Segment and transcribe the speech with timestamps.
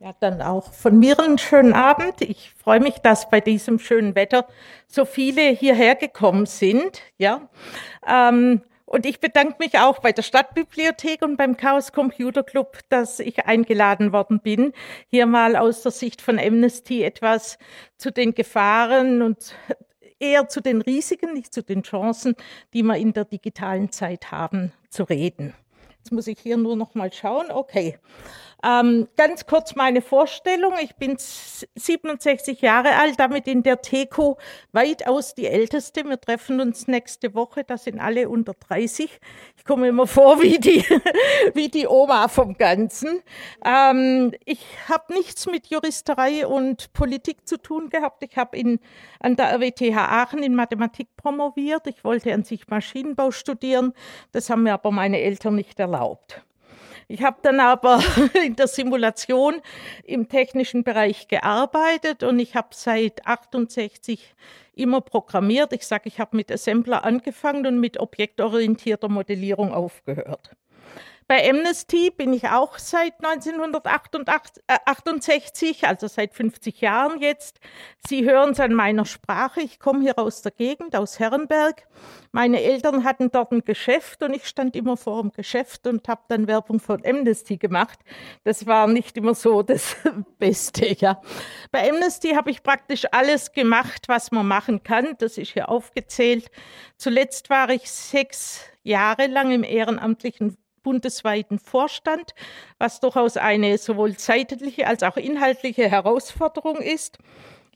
[0.00, 2.20] Ja, dann auch von mir einen schönen Abend.
[2.20, 4.46] Ich freue mich, dass bei diesem schönen Wetter
[4.86, 7.02] so viele hierher gekommen sind.
[7.16, 7.48] Ja,
[8.06, 13.18] ähm, und ich bedanke mich auch bei der Stadtbibliothek und beim Chaos Computer Club, dass
[13.18, 14.72] ich eingeladen worden bin,
[15.08, 17.58] hier mal aus der Sicht von Amnesty etwas
[17.96, 19.56] zu den Gefahren und
[20.20, 22.36] eher zu den Risiken, nicht zu den Chancen,
[22.72, 25.54] die wir in der digitalen Zeit haben, zu reden.
[25.98, 27.50] Jetzt muss ich hier nur noch mal schauen.
[27.50, 27.98] Okay.
[28.64, 30.74] Ähm, ganz kurz meine Vorstellung.
[30.82, 34.36] Ich bin 67 Jahre alt, damit in der TECO
[34.72, 36.04] weitaus die Älteste.
[36.04, 37.62] Wir treffen uns nächste Woche.
[37.62, 39.20] Das sind alle unter 30.
[39.56, 40.84] Ich komme immer vor wie die,
[41.54, 43.22] wie die Oma vom Ganzen.
[43.64, 48.24] Ähm, ich habe nichts mit Juristerei und Politik zu tun gehabt.
[48.24, 48.58] Ich habe
[49.20, 51.86] an der RWTH Aachen in Mathematik promoviert.
[51.86, 53.92] Ich wollte an sich Maschinenbau studieren.
[54.32, 56.42] Das haben mir aber meine Eltern nicht erlaubt.
[57.10, 58.02] Ich habe dann aber
[58.44, 59.62] in der Simulation
[60.04, 64.34] im technischen Bereich gearbeitet und ich habe seit 68
[64.74, 65.72] immer programmiert.
[65.72, 70.54] Ich sage, ich habe mit Assembler angefangen und mit objektorientierter Modellierung aufgehört.
[71.28, 77.60] Bei Amnesty bin ich auch seit 1968, also seit 50 Jahren jetzt.
[78.08, 79.60] Sie hören es an meiner Sprache.
[79.60, 81.86] Ich komme hier aus der Gegend, aus Herrenberg.
[82.32, 86.22] Meine Eltern hatten dort ein Geschäft und ich stand immer vor dem Geschäft und habe
[86.28, 87.98] dann Werbung von Amnesty gemacht.
[88.44, 89.96] Das war nicht immer so das
[90.38, 91.20] Beste, ja.
[91.70, 95.14] Bei Amnesty habe ich praktisch alles gemacht, was man machen kann.
[95.18, 96.50] Das ist hier aufgezählt.
[96.96, 100.56] Zuletzt war ich sechs Jahre lang im ehrenamtlichen
[100.88, 102.34] bundesweiten Vorstand,
[102.78, 107.18] was durchaus eine sowohl zeitliche als auch inhaltliche Herausforderung ist.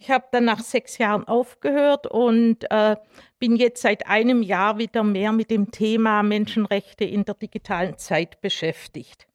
[0.00, 2.96] Ich habe dann nach sechs Jahren aufgehört und äh,
[3.38, 8.40] bin jetzt seit einem Jahr wieder mehr mit dem Thema Menschenrechte in der digitalen Zeit
[8.40, 9.27] beschäftigt.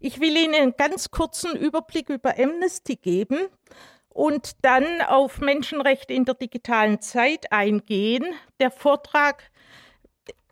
[0.00, 3.36] Ich will Ihnen einen ganz kurzen Überblick über Amnesty geben
[4.08, 8.24] und dann auf Menschenrechte in der digitalen Zeit eingehen.
[8.58, 9.51] Der Vortrag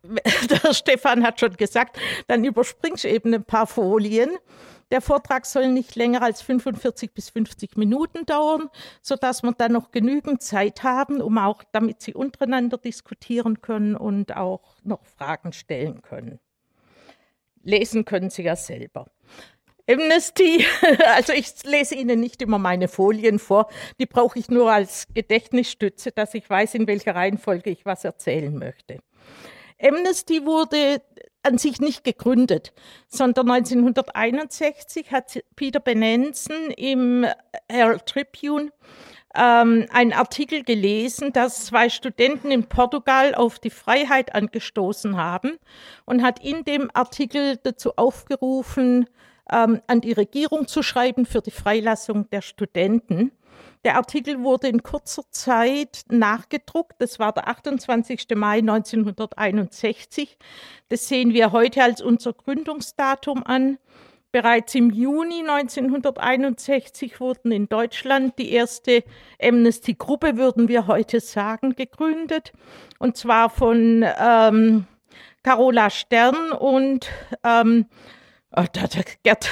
[0.64, 4.30] der Stefan hat schon gesagt, dann überspringst du eben ein paar Folien.
[4.90, 8.68] Der Vortrag soll nicht länger als 45 bis 50 Minuten dauern,
[9.02, 14.36] sodass wir dann noch genügend Zeit haben, um auch, damit Sie untereinander diskutieren können und
[14.36, 16.40] auch noch Fragen stellen können.
[17.62, 19.06] Lesen können Sie ja selber.
[19.88, 20.64] Amnesty,
[21.14, 23.68] also ich lese Ihnen nicht immer meine Folien vor,
[23.98, 28.56] die brauche ich nur als Gedächtnisstütze, dass ich weiß, in welcher Reihenfolge ich was erzählen
[28.56, 29.00] möchte.
[29.82, 31.02] Amnesty wurde
[31.42, 32.72] an sich nicht gegründet,
[33.08, 37.26] sondern 1961 hat Peter Benenson im
[37.68, 38.72] Herald Tribune
[39.34, 45.58] ähm, einen Artikel gelesen, dass zwei Studenten in Portugal auf die Freiheit angestoßen haben
[46.04, 49.06] und hat in dem Artikel dazu aufgerufen,
[49.50, 53.32] ähm, an die Regierung zu schreiben für die Freilassung der Studenten.
[53.84, 56.96] Der Artikel wurde in kurzer Zeit nachgedruckt.
[56.98, 58.26] Das war der 28.
[58.34, 60.36] Mai 1961.
[60.88, 63.78] Das sehen wir heute als unser Gründungsdatum an.
[64.32, 69.02] Bereits im Juni 1961 wurden in Deutschland die erste
[69.42, 72.52] Amnesty-Gruppe, würden wir heute sagen, gegründet.
[73.00, 74.86] Und zwar von ähm,
[75.42, 77.08] Carola Stern und
[77.42, 77.86] ähm,
[78.54, 78.64] oh,
[79.24, 79.48] Gerd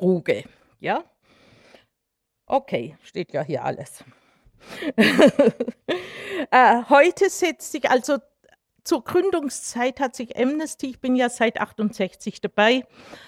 [0.00, 0.44] Ruge.
[0.80, 1.04] Ja?
[2.46, 4.04] Okay, steht ja hier alles.
[4.96, 8.18] äh, heute setzt sich also
[8.86, 12.86] zur Gründungszeit hat sich Amnesty, ich bin ja seit 68 dabei,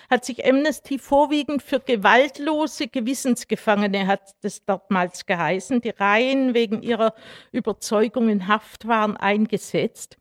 [0.09, 7.13] hat sich Amnesty vorwiegend für gewaltlose Gewissensgefangene, hat es damals geheißen, die Reihen wegen ihrer
[7.51, 10.17] Überzeugung in Haft waren, eingesetzt.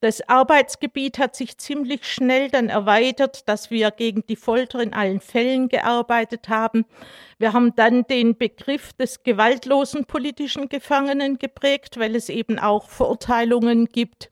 [0.00, 5.18] Das Arbeitsgebiet hat sich ziemlich schnell dann erweitert, dass wir gegen die Folter in allen
[5.20, 6.84] Fällen gearbeitet haben.
[7.38, 13.86] Wir haben dann den Begriff des gewaltlosen politischen Gefangenen geprägt, weil es eben auch Verurteilungen
[13.86, 14.30] gibt,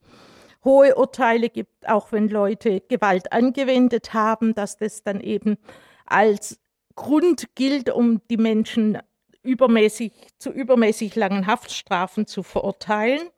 [0.64, 5.56] hohe Urteile gibt, auch wenn Leute Gewalt angewendet haben, dass das dann eben
[6.06, 6.60] als
[6.94, 8.98] Grund gilt, um die Menschen
[9.42, 13.28] übermäßig zu übermäßig langen Haftstrafen zu verurteilen.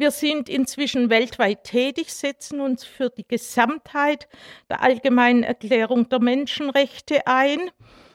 [0.00, 4.28] Wir sind inzwischen weltweit tätig, setzen uns für die Gesamtheit
[4.70, 7.72] der Allgemeinen Erklärung der Menschenrechte ein.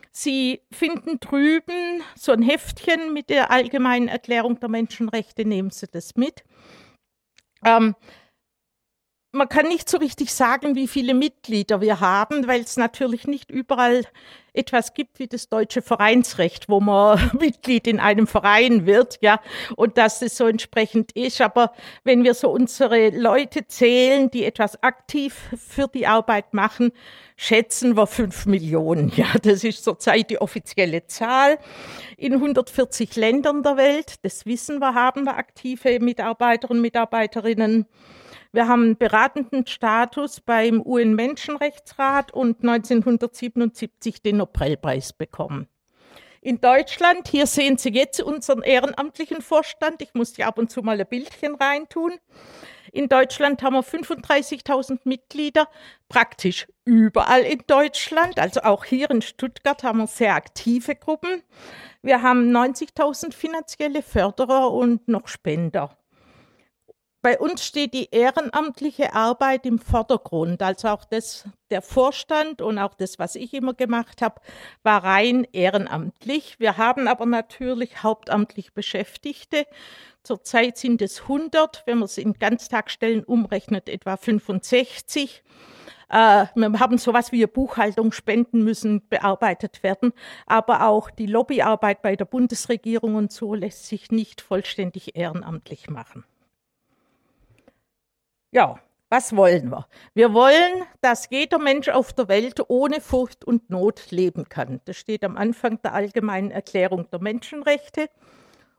[0.10, 6.16] Sie finden drüben so ein Heftchen mit der Allgemeinen Erklärung der Menschenrechte, nehmen Sie das
[6.16, 6.46] mit.
[7.66, 7.96] Ähm,
[9.34, 13.50] man kann nicht so richtig sagen, wie viele Mitglieder wir haben, weil es natürlich nicht
[13.50, 14.04] überall
[14.54, 19.42] etwas gibt wie das deutsche Vereinsrecht, wo man Mitglied in einem Verein wird, ja,
[19.76, 21.42] und dass es so entsprechend ist.
[21.42, 26.92] Aber wenn wir so unsere Leute zählen, die etwas aktiv für die Arbeit machen,
[27.36, 29.12] schätzen wir fünf Millionen.
[29.16, 31.58] Ja, das ist zurzeit die offizielle Zahl.
[32.18, 37.88] In 140 Ländern der Welt, das wissen wir, haben wir aktive Mitarbeiter und Mitarbeiterinnen.
[38.56, 45.68] Wir haben einen beratenden Status beim UN-Menschenrechtsrat und 1977 den Nobelpreis bekommen.
[46.40, 50.04] In Deutschland, hier sehen Sie jetzt unseren ehrenamtlichen Vorstand.
[50.04, 52.14] Ich muss hier ab und zu mal ein Bildchen reintun.
[52.92, 55.68] In Deutschland haben wir 35.000 Mitglieder,
[56.08, 58.38] praktisch überall in Deutschland.
[58.38, 61.42] Also auch hier in Stuttgart haben wir sehr aktive Gruppen.
[62.04, 65.98] Wir haben 90.000 finanzielle Förderer und noch Spender.
[67.24, 70.62] Bei uns steht die ehrenamtliche Arbeit im Vordergrund.
[70.62, 74.42] Also auch das, der Vorstand und auch das, was ich immer gemacht habe,
[74.84, 76.60] war rein ehrenamtlich.
[76.60, 79.66] Wir haben aber natürlich hauptamtlich Beschäftigte.
[80.24, 85.44] Zurzeit sind es 100, wenn man es in Ganztagsstellen umrechnet, etwa 65.
[86.10, 90.12] Äh, wir haben sowas wie Buchhaltung, Spenden müssen bearbeitet werden,
[90.46, 96.26] aber auch die Lobbyarbeit bei der Bundesregierung und so lässt sich nicht vollständig ehrenamtlich machen.
[98.54, 98.80] Ja,
[99.10, 99.88] was wollen wir?
[100.14, 104.80] Wir wollen, dass jeder Mensch auf der Welt ohne Furcht und Not leben kann.
[104.86, 108.10] Das steht am Anfang der Allgemeinen Erklärung der Menschenrechte.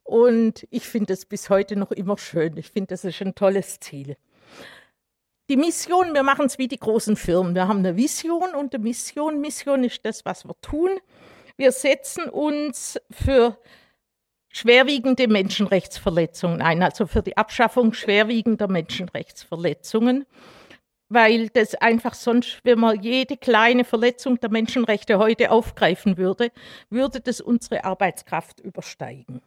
[0.04, 2.56] Und ich finde es bis heute noch immer schön.
[2.56, 4.16] Ich finde, das ist ein tolles Ziel.
[5.50, 7.56] Die Mission, wir machen es wie die großen Firmen.
[7.56, 9.40] Wir haben eine Vision und eine Mission.
[9.40, 10.90] Mission ist das, was wir tun.
[11.56, 13.58] Wir setzen uns für
[14.54, 20.26] schwerwiegende Menschenrechtsverletzungen ein, also für die Abschaffung schwerwiegender Menschenrechtsverletzungen,
[21.08, 26.52] weil das einfach sonst, wenn man jede kleine Verletzung der Menschenrechte heute aufgreifen würde,
[26.88, 29.42] würde das unsere Arbeitskraft übersteigen.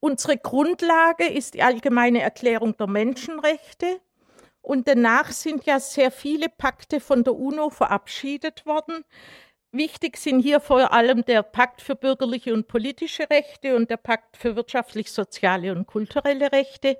[0.00, 4.00] Unsere Grundlage ist die allgemeine Erklärung der Menschenrechte.
[4.62, 9.04] Und danach sind ja sehr viele Pakte von der UNO verabschiedet worden,
[9.74, 14.36] Wichtig sind hier vor allem der Pakt für bürgerliche und politische Rechte und der Pakt
[14.36, 16.98] für wirtschaftlich-soziale und kulturelle Rechte.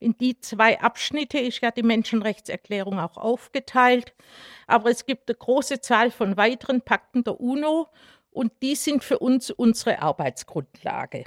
[0.00, 4.12] In die zwei Abschnitte ist ja die Menschenrechtserklärung auch aufgeteilt.
[4.66, 7.88] Aber es gibt eine große Zahl von weiteren Pakten der UNO
[8.30, 11.24] und die sind für uns unsere Arbeitsgrundlage.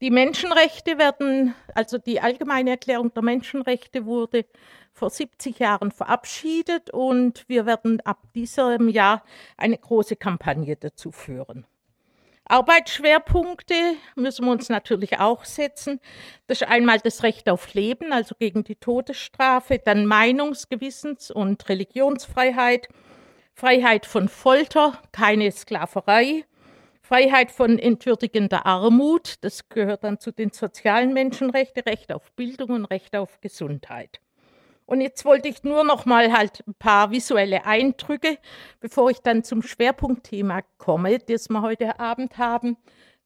[0.00, 4.46] Die Menschenrechte werden, also die Allgemeine Erklärung der Menschenrechte wurde
[4.92, 9.24] vor 70 Jahren verabschiedet und wir werden ab diesem Jahr
[9.56, 11.66] eine große Kampagne dazu führen.
[12.44, 13.74] Arbeitsschwerpunkte
[14.14, 16.00] müssen wir uns natürlich auch setzen.
[16.46, 21.68] Das ist einmal das Recht auf Leben, also gegen die Todesstrafe, dann Meinungs-, Gewissens- und
[21.68, 22.88] Religionsfreiheit,
[23.52, 26.44] Freiheit von Folter, keine Sklaverei,
[27.08, 32.84] Freiheit von entwürdigender Armut, das gehört dann zu den sozialen Menschenrechten, Recht auf Bildung und
[32.84, 34.20] Recht auf Gesundheit.
[34.84, 38.36] Und jetzt wollte ich nur noch mal halt ein paar visuelle Eindrücke,
[38.80, 42.76] bevor ich dann zum Schwerpunktthema komme, das wir heute Abend haben.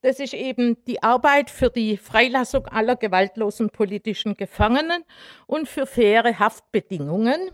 [0.01, 5.03] Das ist eben die Arbeit für die Freilassung aller gewaltlosen politischen Gefangenen
[5.49, 7.51] und für faire Haftbedingungen.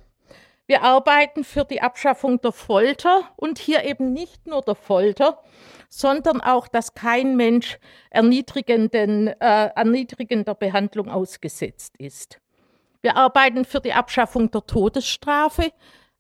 [0.67, 5.43] Wir arbeiten für die Abschaffung der Folter und hier eben nicht nur der Folter,
[5.89, 7.79] sondern auch, dass kein Mensch
[8.11, 12.39] erniedrigenden, äh, erniedrigender Behandlung ausgesetzt ist.
[13.01, 15.73] Wir arbeiten für die Abschaffung der Todesstrafe,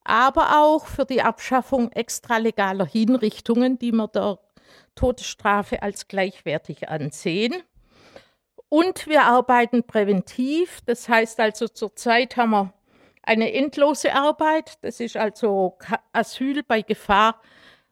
[0.04, 4.38] aber auch für die Abschaffung extralegaler Hinrichtungen, die wir der
[4.94, 7.62] Todesstrafe als gleichwertig ansehen.
[8.70, 12.72] Und wir arbeiten präventiv, das heißt also zurzeit haben wir
[13.22, 15.78] eine endlose Arbeit, das ist also
[16.12, 17.40] Asyl bei Gefahr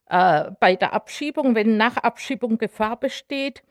[0.09, 3.63] äh, bei der Abschiebung, wenn nach Abschiebung Gefahr besteht.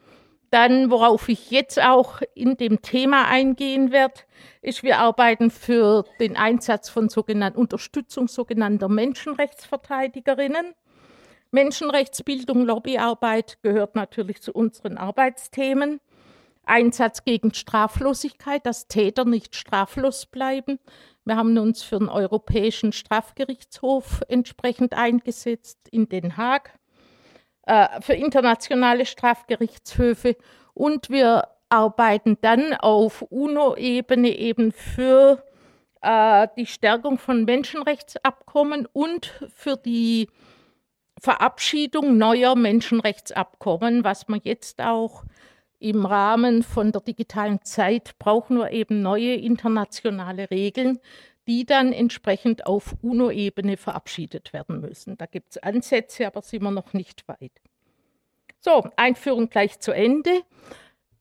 [0.52, 4.22] Dann, worauf ich jetzt auch in dem Thema eingehen werde,
[4.62, 10.74] ist, wir arbeiten für den Einsatz von sogenannten Unterstützung sogenannter Menschenrechtsverteidigerinnen.
[11.52, 16.00] Menschenrechtsbildung, Lobbyarbeit gehört natürlich zu unseren Arbeitsthemen.
[16.66, 20.80] Einsatz gegen Straflosigkeit, dass Täter nicht straflos bleiben.
[21.26, 26.78] Wir haben uns für den Europäischen Strafgerichtshof entsprechend eingesetzt in Den Haag,
[27.64, 30.38] äh, für internationale Strafgerichtshöfe.
[30.76, 35.44] Und wir arbeiten dann auf UNO-Ebene eben für
[36.02, 40.30] äh, die Stärkung von Menschenrechtsabkommen und für die
[41.20, 45.24] Verabschiedung neuer Menschenrechtsabkommen, was man jetzt auch
[45.86, 50.98] im Rahmen von der digitalen Zeit brauchen wir eben neue internationale Regeln,
[51.48, 55.16] die dann entsprechend auf UNO-Ebene verabschiedet werden müssen.
[55.16, 57.52] Da gibt es Ansätze, aber sind wir noch nicht weit.
[58.60, 60.42] So, Einführung gleich zu Ende.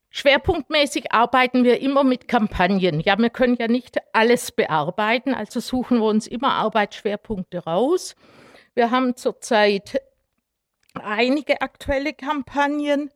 [0.09, 3.01] Schwerpunktmäßig arbeiten wir immer mit Kampagnen.
[3.01, 8.17] Ja, wir können ja nicht alles bearbeiten, also suchen wir uns immer Arbeitsschwerpunkte raus.
[8.73, 10.01] Wir haben zurzeit
[10.95, 13.11] einige aktuelle Kampagnen.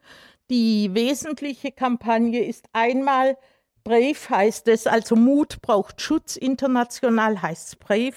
[0.50, 3.37] Die wesentliche Kampagne ist einmal
[3.85, 8.17] Brave heißt es, also Mut braucht Schutz, international heißt es Brave.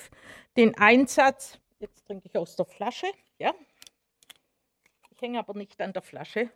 [0.57, 3.07] Den Einsatz, jetzt trinke ich aus der Flasche,
[3.37, 3.53] ja.
[5.11, 6.51] Ich hänge aber nicht an der Flasche.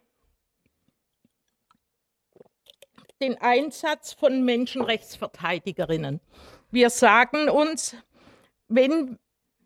[3.21, 6.19] den Einsatz von Menschenrechtsverteidigerinnen.
[6.71, 7.95] Wir sagen uns,
[8.67, 9.17] wenn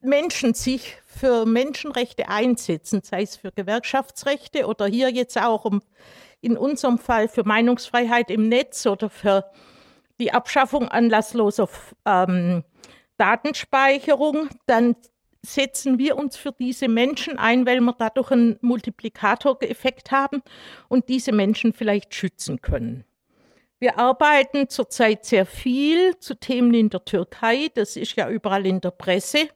[0.02, 5.82] Menschen sich für Menschenrechte einsetzen, sei es für Gewerkschaftsrechte oder hier jetzt auch um,
[6.42, 9.46] in unserem Fall für Meinungsfreiheit im Netz oder für
[10.20, 11.70] die Abschaffung anlassloser
[12.06, 12.64] ähm,
[13.18, 14.96] Datenspeicherung, dann
[15.42, 20.42] setzen wir uns für diese Menschen ein, weil wir dadurch einen Multiplikatoreffekt haben
[20.90, 23.06] und diese Menschen vielleicht schützen können.
[23.82, 27.72] Wir arbeiten zurzeit sehr viel zu Themen in der Türkei.
[27.74, 29.48] Das ist ja überall in der Presse.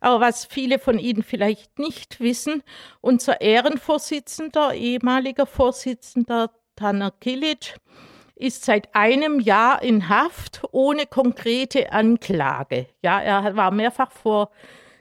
[0.00, 2.62] Aber was viele von Ihnen vielleicht nicht wissen,
[3.02, 7.76] unser Ehrenvorsitzender, ehemaliger Vorsitzender Taner Kilic,
[8.36, 12.86] ist seit einem Jahr in Haft ohne konkrete Anklage.
[13.02, 14.50] Ja, er war mehrfach vor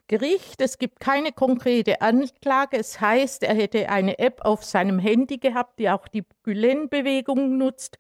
[0.08, 0.60] Gericht.
[0.60, 2.78] Es gibt keine konkrete Anklage.
[2.78, 7.98] Es heißt, er hätte eine App auf seinem Handy gehabt, die auch die Gülen-Bewegung nutzt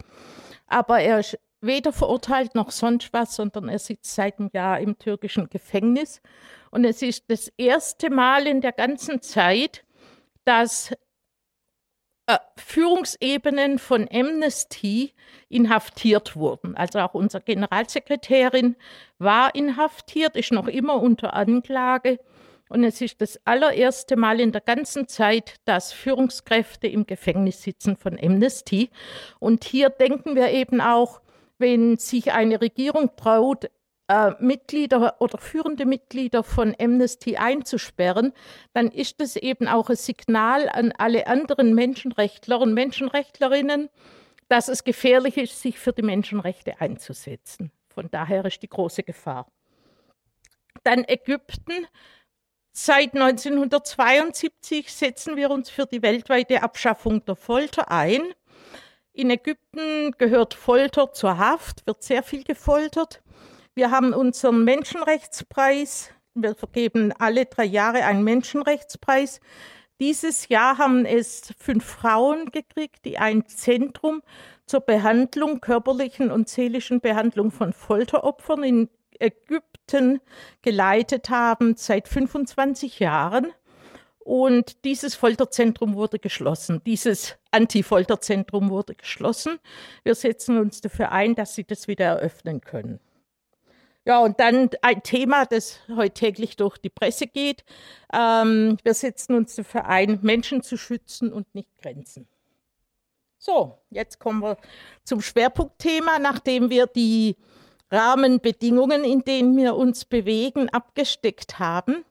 [0.67, 4.97] aber er ist weder verurteilt noch sonst was, sondern er sitzt seit einem Jahr im
[4.97, 6.21] türkischen Gefängnis.
[6.69, 9.83] Und es ist das erste Mal in der ganzen Zeit,
[10.45, 10.91] dass
[12.27, 15.13] äh, Führungsebenen von Amnesty
[15.49, 16.75] inhaftiert wurden.
[16.75, 18.75] Also auch unsere Generalsekretärin
[19.17, 22.19] war inhaftiert, ist noch immer unter Anklage.
[22.69, 27.95] Und es ist das allererste Mal in der ganzen Zeit, dass Führungskräfte im Gefängnis sitzen
[27.95, 28.89] von Amnesty.
[29.39, 31.21] Und hier denken wir eben auch,
[31.57, 33.69] wenn sich eine Regierung traut,
[34.09, 38.33] äh, Mitglieder oder führende Mitglieder von Amnesty einzusperren,
[38.73, 43.89] dann ist es eben auch ein Signal an alle anderen Menschenrechtler und Menschenrechtlerinnen,
[44.49, 47.71] dass es gefährlich ist, sich für die Menschenrechte einzusetzen.
[47.89, 49.51] Von daher ist die große Gefahr.
[50.83, 51.87] Dann Ägypten
[52.79, 58.21] Seit 1972 setzen wir uns für die weltweite Abschaffung der Folter ein.
[59.13, 63.23] In Ägypten gehört Folter zur Haft, wird sehr viel gefoltert.
[63.73, 66.11] Wir haben unseren Menschenrechtspreis.
[66.35, 69.39] Wir vergeben alle drei Jahre einen Menschenrechtspreis.
[69.99, 74.21] Dieses Jahr haben es fünf Frauen gekriegt, die ein Zentrum
[74.67, 80.21] zur Behandlung, körperlichen und seelischen Behandlung von Folteropfern in Ägypten
[80.61, 83.53] geleitet haben seit 25 Jahren.
[84.19, 86.81] Und dieses Folterzentrum wurde geschlossen.
[86.85, 89.57] Dieses Anti-Folterzentrum wurde geschlossen.
[90.03, 92.99] Wir setzen uns dafür ein, dass sie das wieder eröffnen können.
[94.03, 97.65] Ja, und dann ein Thema, das heute täglich durch die Presse geht.
[98.13, 102.27] Ähm, wir setzen uns dafür ein, Menschen zu schützen und nicht Grenzen.
[103.37, 104.57] So, jetzt kommen wir
[105.03, 107.35] zum Schwerpunktthema, nachdem wir die
[107.91, 112.03] Rahmenbedingungen, in denen wir uns bewegen, abgesteckt haben.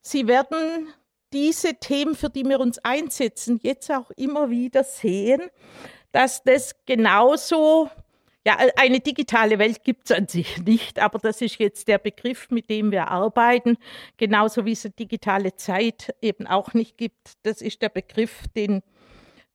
[0.00, 0.88] Sie werden
[1.32, 5.42] diese Themen, für die wir uns einsetzen, jetzt auch immer wieder sehen,
[6.12, 7.90] dass das genauso,
[8.46, 12.48] ja, eine digitale Welt gibt es an sich nicht, aber das ist jetzt der Begriff,
[12.50, 13.76] mit dem wir arbeiten,
[14.16, 17.32] genauso wie es eine digitale Zeit eben auch nicht gibt.
[17.42, 18.82] Das ist der Begriff, den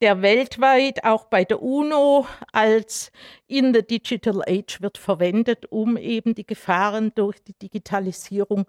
[0.02, 3.12] der weltweit auch bei der UNO als
[3.48, 8.66] in the Digital Age wird verwendet, um eben die Gefahren durch die Digitalisierung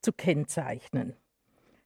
[0.00, 1.16] zu kennzeichnen.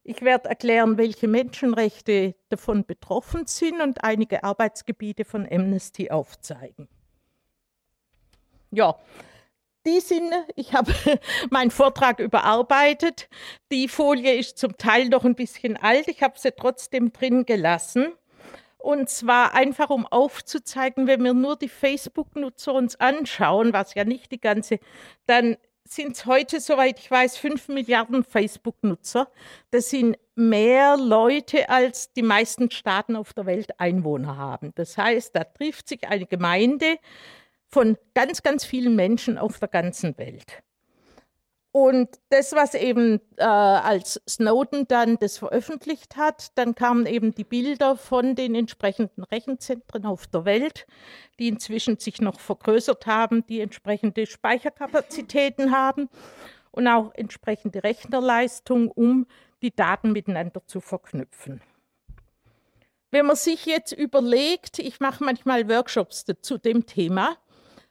[0.03, 6.89] Ich werde erklären, welche Menschenrechte davon betroffen sind und einige Arbeitsgebiete von Amnesty aufzeigen.
[8.71, 8.99] Ja,
[9.87, 10.93] die sind, ich habe
[11.51, 13.29] meinen Vortrag überarbeitet.
[13.71, 16.09] Die Folie ist zum Teil noch ein bisschen alt.
[16.09, 18.13] Ich habe sie trotzdem drin gelassen.
[18.79, 24.31] Und zwar einfach, um aufzuzeigen, wenn wir nur die Facebook-Nutzer uns anschauen, was ja nicht
[24.31, 24.79] die ganze,
[25.27, 29.29] dann sind es heute, soweit ich weiß, fünf Milliarden Facebook-Nutzer.
[29.71, 34.73] Das sind mehr Leute, als die meisten Staaten auf der Welt Einwohner haben.
[34.75, 36.99] Das heißt, da trifft sich eine Gemeinde
[37.69, 40.63] von ganz, ganz vielen Menschen auf der ganzen Welt.
[41.81, 47.45] Und das, was eben äh, als Snowden dann das veröffentlicht hat, dann kamen eben die
[47.45, 50.89] Bilder von den entsprechenden Rechenzentren auf der Welt,
[51.39, 56.09] die inzwischen sich noch vergrößert haben, die entsprechende Speicherkapazitäten haben
[56.73, 59.29] und auch entsprechende Rechnerleistung, um
[59.63, 61.61] die Daten miteinander zu verknüpfen.
[63.13, 67.37] Wenn man sich jetzt überlegt, ich mache manchmal Workshops zu dem Thema,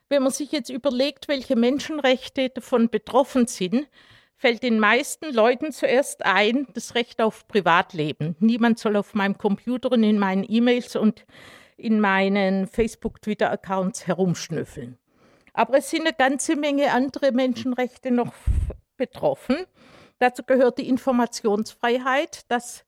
[0.10, 3.88] wenn man sich jetzt überlegt, welche Menschenrechte davon betroffen sind,
[4.36, 8.36] fällt den meisten Leuten zuerst ein, das Recht auf Privatleben.
[8.40, 11.26] Niemand soll auf meinem Computer und in meinen E-Mails und
[11.76, 14.98] in meinen Facebook-Twitter-Accounts herumschnüffeln.
[15.54, 18.34] Aber es sind eine ganze Menge andere Menschenrechte noch
[18.96, 19.58] betroffen.
[20.20, 22.86] Dazu gehört die Informationsfreiheit, dass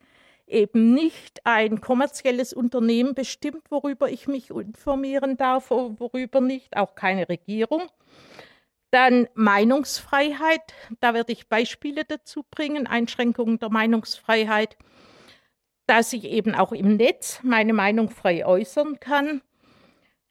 [0.49, 7.29] eben nicht ein kommerzielles Unternehmen bestimmt, worüber ich mich informieren darf, worüber nicht, auch keine
[7.29, 7.83] Regierung.
[8.91, 14.77] Dann Meinungsfreiheit, da werde ich Beispiele dazu bringen, Einschränkungen der Meinungsfreiheit,
[15.85, 19.41] dass ich eben auch im Netz meine Meinung frei äußern kann.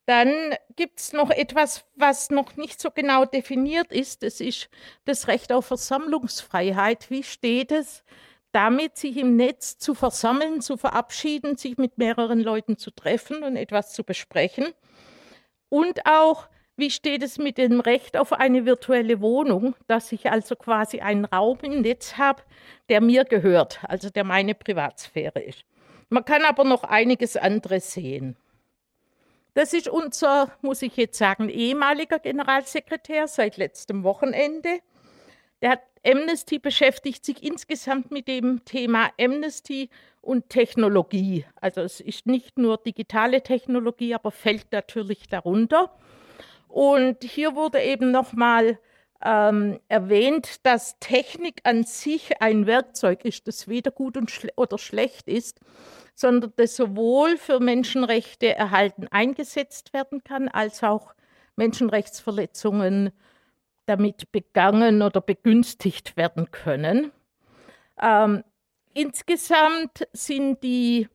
[0.07, 4.23] Dann gibt es noch etwas, was noch nicht so genau definiert ist.
[4.23, 4.71] Das ist
[5.05, 7.11] das Recht auf Versammlungsfreiheit.
[7.11, 8.03] Wie steht es
[8.53, 13.57] damit, sich im Netz zu versammeln, zu verabschieden, sich mit mehreren Leuten zu treffen und
[13.57, 14.67] etwas zu besprechen.
[15.69, 20.57] Und auch, wie steht es mit dem Recht auf eine virtuelle Wohnung, dass ich also
[20.57, 22.43] quasi einen Raum im Netz habe,
[22.89, 25.65] der mir gehört, also der meine Privatsphäre ist.
[26.09, 28.37] Man kann aber noch einiges anderes sehen.
[29.55, 34.79] Das ist unser, muss ich jetzt sagen, ehemaliger Generalsekretär seit letztem Wochenende.
[35.61, 41.45] Der hat Amnesty beschäftigt sich insgesamt mit dem Thema Amnesty und Technologie.
[41.61, 45.91] Also es ist nicht nur digitale Technologie, aber fällt natürlich darunter.
[46.69, 48.79] Und hier wurde eben nochmal
[49.25, 55.27] ähm, erwähnt, dass Technik an sich ein Werkzeug ist, das weder gut schle oder schlecht
[55.27, 55.61] ist,
[56.15, 61.15] sondern das sowohl für Menschenrechte erhalten eingesetzt werden kann, als auch
[61.57, 63.13] Menschenrechtsverletzungen
[63.89, 67.13] damit begangen oder begünstigt werden können.
[68.01, 68.45] Ähm,
[68.95, 71.09] insgesamt sind die,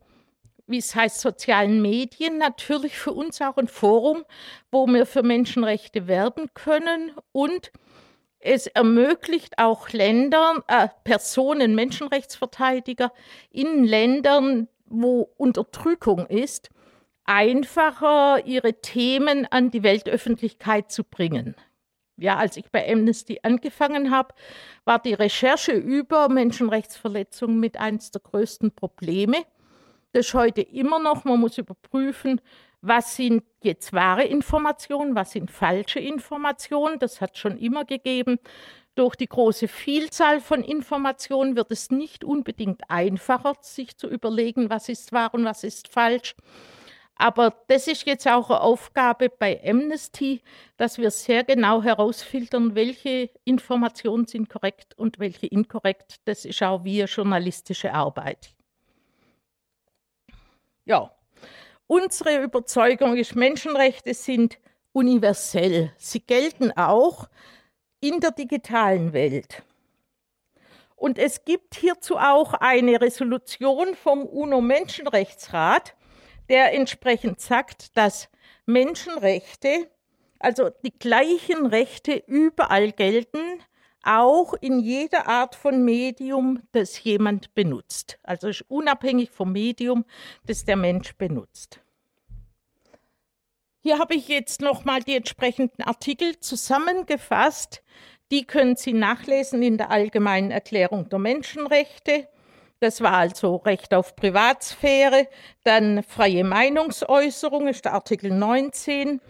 [0.67, 4.23] wie es heißt, sozialen Medien natürlich für uns auch ein Forum,
[4.71, 7.71] wo wir für Menschenrechte werben können und
[8.39, 13.13] es ermöglicht auch Ländern, äh, Personen, Menschenrechtsverteidiger
[13.51, 16.69] in Ländern, wo Unterdrückung ist,
[17.23, 21.55] einfacher ihre Themen an die Weltöffentlichkeit zu bringen
[22.17, 24.33] ja, als ich bei Amnesty angefangen habe,
[24.85, 29.37] war die Recherche über Menschenrechtsverletzungen mit eines der größten Probleme.
[30.11, 32.39] Das ist heute immer noch, man muss überprüfen,
[32.81, 36.99] was sind jetzt wahre Informationen, was sind falsche Informationen.
[36.99, 38.39] Das hat schon immer gegeben.
[38.95, 44.87] Durch die große Vielzahl von Informationen wird es nicht unbedingt einfacher, sich zu überlegen, was
[44.87, 46.35] ist wahr und was ist falsch.
[47.15, 50.41] Aber das ist jetzt auch eine Aufgabe bei Amnesty,
[50.77, 56.17] dass wir sehr genau herausfiltern, welche Informationen sind korrekt und welche inkorrekt.
[56.25, 58.53] Das ist auch wie journalistische Arbeit.
[60.85, 61.11] Ja,
[61.87, 64.57] unsere Überzeugung ist, Menschenrechte sind
[64.91, 65.93] universell.
[65.97, 67.29] Sie gelten auch
[68.01, 69.63] in der digitalen Welt.
[70.95, 75.95] Und es gibt hierzu auch eine Resolution vom UNO-Menschenrechtsrat,
[76.49, 78.29] der entsprechend sagt, dass
[78.65, 79.89] Menschenrechte,
[80.39, 83.61] also die gleichen Rechte überall gelten,
[84.03, 88.19] auch in jeder Art von Medium, das jemand benutzt.
[88.23, 90.05] Also unabhängig vom Medium,
[90.45, 91.79] das der Mensch benutzt.
[93.79, 97.83] Hier habe ich jetzt nochmal die entsprechenden Artikel zusammengefasst.
[98.31, 102.27] Die können Sie nachlesen in der Allgemeinen Erklärung der Menschenrechte.
[102.83, 105.29] Das war also Recht auf Privatsphäre,
[105.63, 109.21] dann freie Meinungsäußerung ist der Artikel 19,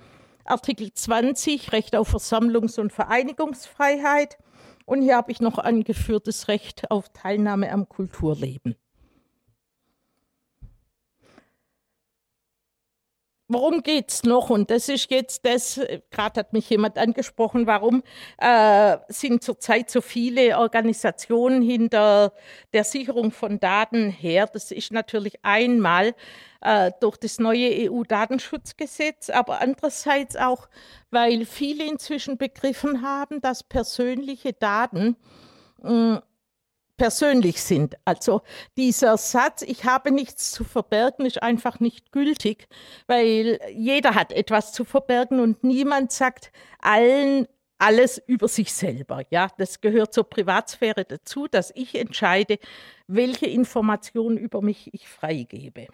[0.44, 4.40] Artikel 20 Recht auf Versammlungs- und Vereinigungsfreiheit.
[4.88, 8.76] Und hier habe ich noch angeführt das Recht auf Teilnahme am Kulturleben.
[13.48, 14.50] Worum geht es noch?
[14.50, 15.80] Und das ist jetzt das,
[16.12, 18.04] gerade hat mich jemand angesprochen, warum
[18.38, 22.34] äh, sind zurzeit so viele Organisationen hinter
[22.74, 24.48] der Sicherung von Daten her?
[24.52, 26.16] Das ist natürlich einmal
[26.62, 30.70] äh, durch das neue EU-Datenschutzgesetz, aber andererseits auch,
[31.12, 35.18] weil viele inzwischen begriffen haben, dass persönliche Daten
[35.82, 36.24] mh,
[36.98, 37.96] persönlich sind.
[38.06, 38.42] Also
[38.78, 42.68] dieser Satz, ich habe nichts zu verbergen, ist einfach nicht gültig,
[43.08, 47.48] weil jeder hat etwas zu verbergen und niemand sagt allen
[47.80, 49.24] alles über sich selber.
[49.30, 52.60] Ja, das gehört zur Privatsphäre dazu, dass ich entscheide,
[53.08, 55.88] welche Informationen über mich ich freigebe.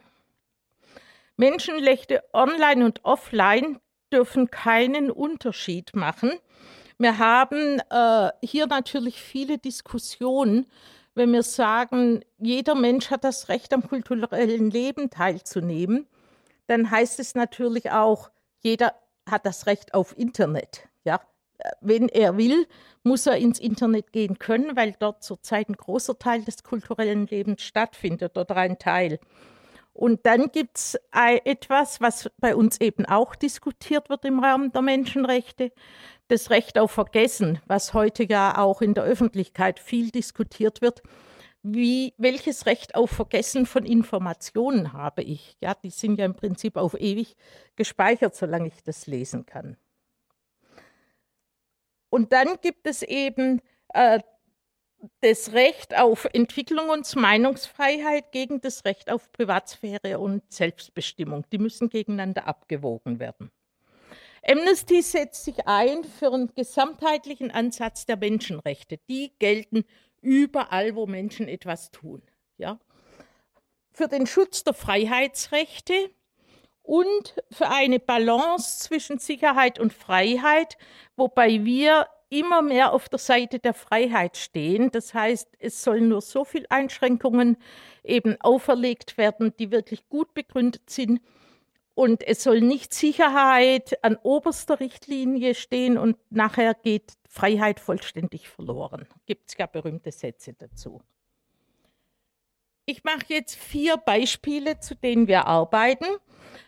[1.37, 3.79] Menschenrechte online und offline
[4.11, 6.33] dürfen keinen Unterschied machen.
[7.01, 10.67] Wir haben äh, hier natürlich viele Diskussionen,
[11.15, 16.07] wenn wir sagen, jeder Mensch hat das Recht am kulturellen Leben teilzunehmen,
[16.67, 18.93] dann heißt es natürlich auch, jeder
[19.29, 20.89] hat das Recht auf Internet.
[21.05, 21.21] Ja,
[21.79, 22.67] wenn er will,
[23.03, 27.61] muss er ins Internet gehen können, weil dort zurzeit ein großer Teil des kulturellen Lebens
[27.61, 29.19] stattfindet oder ein Teil.
[29.99, 34.81] Und dann gibt es etwas, was bei uns eben auch diskutiert wird im Rahmen der
[34.81, 35.73] Menschenrechte,
[36.29, 41.01] das Recht auf Vergessen, was heute ja auch in der Öffentlichkeit viel diskutiert wird.
[41.63, 45.57] Wie, welches Recht auf Vergessen von Informationen habe ich?
[45.59, 47.35] Ja, die sind ja im Prinzip auf ewig
[47.75, 49.75] gespeichert, solange ich das lesen kann.
[52.09, 53.61] Und dann gibt es eben
[53.93, 54.21] äh,
[55.21, 61.45] das Recht auf Entwicklung und Meinungsfreiheit gegen das Recht auf Privatsphäre und Selbstbestimmung.
[61.51, 63.51] Die müssen gegeneinander abgewogen werden.
[64.45, 68.99] Amnesty setzt sich ein für einen gesamtheitlichen Ansatz der Menschenrechte.
[69.09, 69.85] Die gelten
[70.21, 72.21] überall, wo Menschen etwas tun.
[72.57, 72.79] Ja?
[73.91, 75.93] Für den Schutz der Freiheitsrechte
[76.83, 80.77] und für eine Balance zwischen Sicherheit und Freiheit,
[81.15, 84.91] wobei wir immer mehr auf der Seite der Freiheit stehen.
[84.91, 87.57] Das heißt, es sollen nur so viele Einschränkungen
[88.03, 91.21] eben auferlegt werden, die wirklich gut begründet sind.
[91.95, 99.07] Und es soll nicht Sicherheit an oberster Richtlinie stehen und nachher geht Freiheit vollständig verloren.
[99.25, 101.01] Gibt es ja berühmte Sätze dazu.
[102.85, 106.05] Ich mache jetzt vier Beispiele, zu denen wir arbeiten.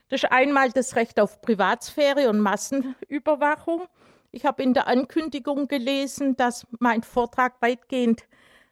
[0.10, 3.88] Das ist einmal das Recht auf Privatsphäre und Massenüberwachung.
[4.32, 8.24] Ich habe in der Ankündigung gelesen, dass mein Vortrag weitgehend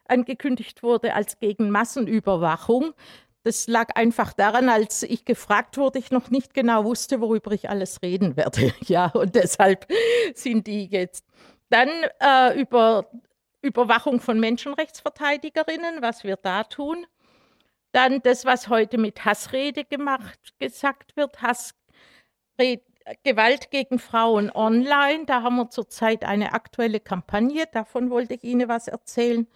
[0.05, 2.93] angekündigt wurde als gegen Massenüberwachung.
[3.43, 7.69] Das lag einfach daran, als ich gefragt wurde, ich noch nicht genau wusste, worüber ich
[7.69, 8.73] alles reden werde.
[8.85, 9.87] Ja, und deshalb
[10.33, 11.25] sind die jetzt.
[11.69, 13.09] Dann äh, über
[13.61, 17.05] Überwachung von Menschenrechtsverteidigerinnen, was wir da tun.
[17.91, 22.83] Dann das, was heute mit Hassrede gemacht, gesagt wird, Hassrede,
[23.23, 25.25] Gewalt gegen Frauen online.
[25.25, 29.47] Da haben wir zurzeit eine aktuelle Kampagne, davon wollte ich Ihnen was erzählen.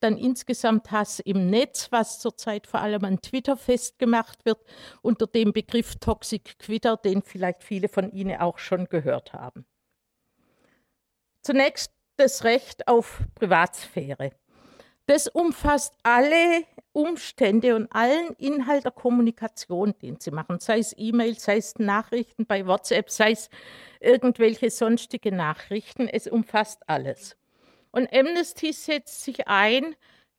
[0.00, 4.58] Dann insgesamt Hass im Netz, was zurzeit vor allem an Twitter festgemacht wird,
[5.00, 9.64] unter dem Begriff Toxic Twitter, den vielleicht viele von Ihnen auch schon gehört haben.
[11.40, 14.32] Zunächst das Recht auf Privatsphäre.
[15.06, 21.38] Das umfasst alle Umstände und allen Inhalt der Kommunikation, den Sie machen, sei es E-Mail,
[21.38, 23.48] sei es Nachrichten bei WhatsApp, sei es
[24.00, 26.08] irgendwelche sonstige Nachrichten.
[26.08, 27.36] Es umfasst alles.
[27.92, 29.94] Und Amnesty setzt sich ein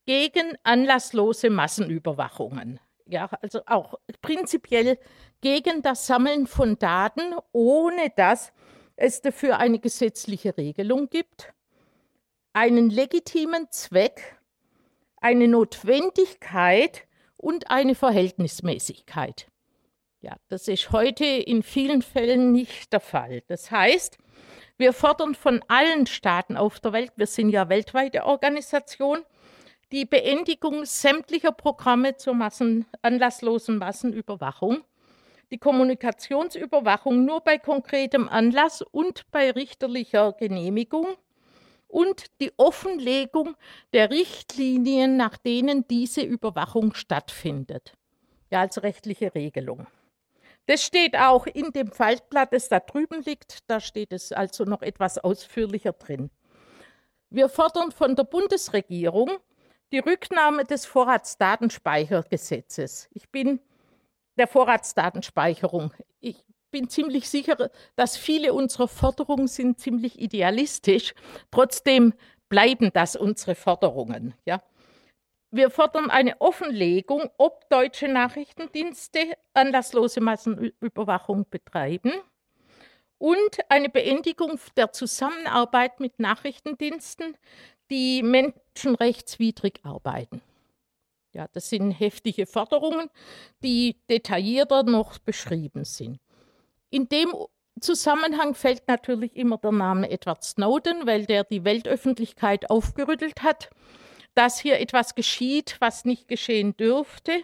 [0.05, 2.79] gegen anlasslose Massenüberwachungen.
[3.05, 4.99] Ja, also auch prinzipiell
[5.41, 8.51] gegen das Sammeln von Daten, ohne dass
[8.97, 11.53] es dafür eine gesetzliche Regelung gibt,
[12.53, 14.36] einen legitimen Zweck
[15.27, 19.47] eine Notwendigkeit und eine Verhältnismäßigkeit.
[20.21, 23.43] Ja, das ist heute in vielen Fällen nicht der Fall.
[23.47, 24.17] Das heißt,
[24.77, 29.19] wir fordern von allen Staaten auf der Welt, wir sind ja weltweite Organisation,
[29.91, 34.85] die Beendigung sämtlicher Programme zur Massen, anlasslosen Massenüberwachung,
[35.51, 41.17] die Kommunikationsüberwachung nur bei konkretem Anlass und bei richterlicher Genehmigung
[41.87, 43.55] und die Offenlegung
[43.93, 47.93] der Richtlinien, nach denen diese Überwachung stattfindet.
[48.49, 49.87] Ja, als rechtliche Regelung.
[50.67, 53.59] Das steht auch in dem Faltblatt, das da drüben liegt.
[53.67, 56.29] Da steht es also noch etwas ausführlicher drin.
[57.29, 59.29] Wir fordern von der Bundesregierung
[59.91, 63.09] die Rücknahme des Vorratsdatenspeichergesetzes.
[63.13, 63.59] Ich bin
[64.37, 65.93] der Vorratsdatenspeicherung.
[66.19, 71.13] Ich bin ziemlich sicher, dass viele unserer Forderungen sind ziemlich idealistisch.
[71.51, 72.13] Trotzdem
[72.49, 74.33] bleiben das unsere Forderungen.
[74.45, 74.63] Ja.
[75.49, 82.11] Wir fordern eine Offenlegung, ob deutsche Nachrichtendienste anlasslose Massenüberwachung betreiben
[83.17, 87.37] und eine Beendigung der Zusammenarbeit mit Nachrichtendiensten,
[87.89, 90.41] die menschenrechtswidrig arbeiten.
[91.33, 93.09] Ja, das sind heftige Forderungen,
[93.63, 96.19] die detaillierter noch beschrieben sind.
[96.89, 97.33] In dem
[97.79, 103.69] Zusammenhang fällt natürlich immer der Name Edward Snowden, weil der die Weltöffentlichkeit aufgerüttelt hat,
[104.35, 107.43] dass hier etwas geschieht, was nicht geschehen dürfte.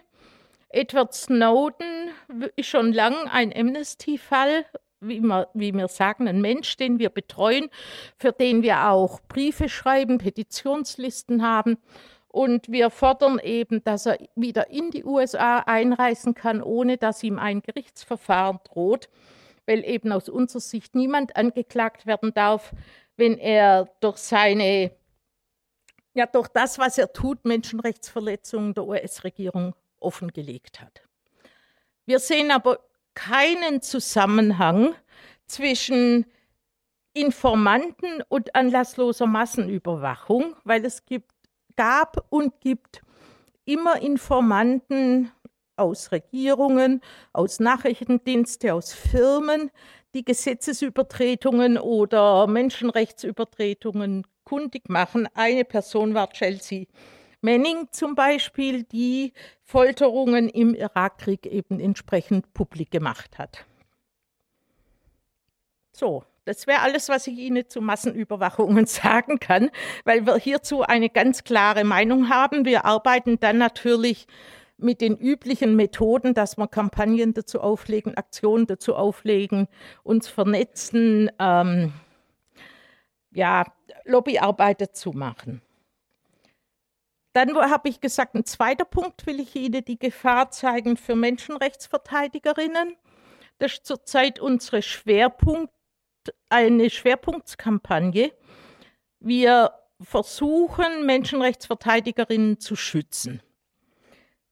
[0.70, 2.10] Edward Snowden
[2.56, 4.64] ist schon lang ein Amnesty-Fall,
[5.00, 7.68] wie wir, wie wir sagen, ein Mensch, den wir betreuen,
[8.18, 11.78] für den wir auch Briefe schreiben, Petitionslisten haben.
[12.34, 17.38] Und wir fordern eben, dass er wieder in die USA einreisen kann, ohne dass ihm
[17.38, 19.08] ein Gerichtsverfahren droht,
[19.66, 22.72] weil eben aus unserer Sicht niemand angeklagt werden darf,
[23.16, 24.90] wenn er durch seine,
[26.14, 31.02] ja, durch das, was er tut, Menschenrechtsverletzungen der US-Regierung offengelegt hat.
[32.04, 32.80] Wir sehen aber
[33.14, 34.96] keinen Zusammenhang
[35.46, 36.26] zwischen
[37.12, 41.30] Informanten und anlassloser Massenüberwachung, weil es gibt,
[41.76, 43.02] gab und gibt
[43.64, 45.30] immer Informanten
[45.76, 47.00] aus Regierungen,
[47.32, 49.70] aus Nachrichtendienste, aus Firmen,
[50.14, 55.28] die Gesetzesübertretungen oder Menschenrechtsübertretungen kundig machen.
[55.34, 56.86] Eine Person war Chelsea
[57.40, 59.34] Manning zum Beispiel, die
[59.64, 63.66] Folterungen im Irakkrieg eben entsprechend publik gemacht hat.
[65.92, 69.70] So, das wäre alles, was ich Ihnen zu Massenüberwachungen sagen kann,
[70.04, 72.64] weil wir hierzu eine ganz klare Meinung haben.
[72.64, 74.26] Wir arbeiten dann natürlich
[74.76, 79.68] mit den üblichen Methoden, dass wir Kampagnen dazu auflegen, Aktionen dazu auflegen,
[80.02, 81.92] uns vernetzen, ähm,
[83.32, 83.64] ja,
[84.04, 85.62] Lobbyarbeit dazu machen.
[87.32, 92.96] Dann habe ich gesagt, ein zweiter Punkt will ich Ihnen die Gefahr zeigen für Menschenrechtsverteidigerinnen.
[93.58, 95.72] Das ist zurzeit unsere Schwerpunkt,
[96.48, 98.32] eine Schwerpunktskampagne.
[99.20, 103.42] Wir versuchen, Menschenrechtsverteidigerinnen zu schützen.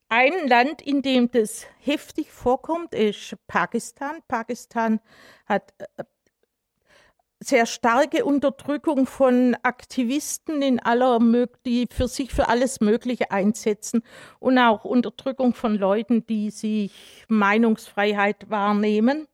[0.08, 4.20] Ein Land, in dem das heftig vorkommt, ist Pakistan.
[4.28, 5.00] Pakistan
[5.46, 6.04] hat äh,
[7.40, 11.18] sehr starke Unterdrückung von Aktivisten in aller
[11.64, 14.02] die für sich für alles Mögliche einsetzen
[14.38, 16.92] und auch Unterdrückung von Leuten, die sich
[17.28, 19.26] Meinungsfreiheit wahrnehmen.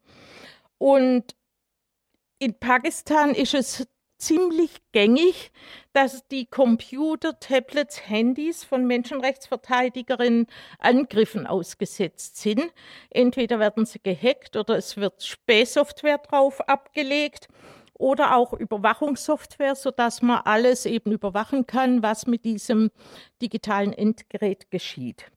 [0.79, 1.35] Und
[2.38, 3.87] in Pakistan ist es
[4.18, 5.53] ziemlich gängig,
[5.92, 10.46] dass die Computer, Tablets, Handys von Menschenrechtsverteidigerinnen
[10.79, 12.72] Angriffen ausgesetzt sind.
[13.11, 17.48] Entweder werden sie gehackt oder es wird Spähsoftware drauf abgelegt
[17.94, 22.90] oder auch Überwachungssoftware, sodass man alles eben überwachen kann, was mit diesem
[23.40, 25.31] digitalen Endgerät geschieht.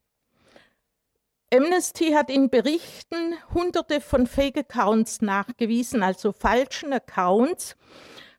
[1.52, 7.76] Amnesty hat in Berichten hunderte von Fake-Accounts nachgewiesen, also falschen Accounts,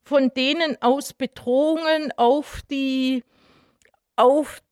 [0.01, 3.23] von denen aus Bedrohungen auf die,
[4.15, 4.63] auf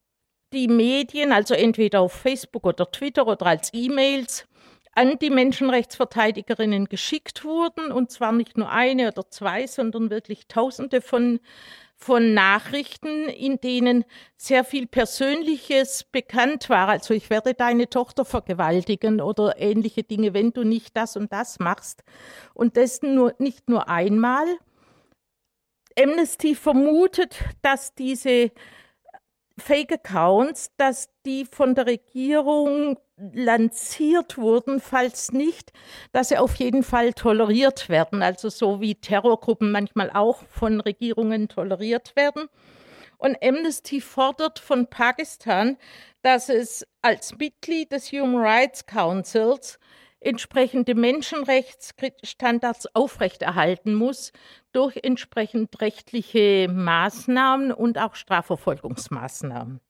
[0.53, 4.47] die Medien, also entweder auf Facebook oder Twitter oder als E-Mails,
[4.93, 11.01] an die Menschenrechtsverteidigerinnen geschickt wurden, und zwar nicht nur eine oder zwei, sondern wirklich Tausende
[11.01, 11.39] von,
[11.95, 14.03] von Nachrichten, in denen
[14.35, 16.89] sehr viel Persönliches bekannt war.
[16.89, 21.59] Also ich werde deine Tochter vergewaltigen oder ähnliche Dinge, wenn du nicht das und das
[21.59, 22.03] machst.
[22.53, 24.45] Und das nur, nicht nur einmal.
[25.97, 28.51] Amnesty vermutet, dass diese
[29.57, 32.97] Fake-Accounts, dass die von der Regierung
[33.33, 35.71] lanciert wurden, falls nicht,
[36.11, 41.47] dass sie auf jeden Fall toleriert werden, also so wie Terrorgruppen manchmal auch von Regierungen
[41.47, 42.47] toleriert werden.
[43.17, 45.77] Und Amnesty fordert von Pakistan,
[46.23, 49.79] dass es als Mitglied des Human Rights Councils
[50.19, 54.31] entsprechende Menschenrechtsstandards aufrechterhalten muss
[54.71, 59.81] durch entsprechend rechtliche Maßnahmen und auch Strafverfolgungsmaßnahmen.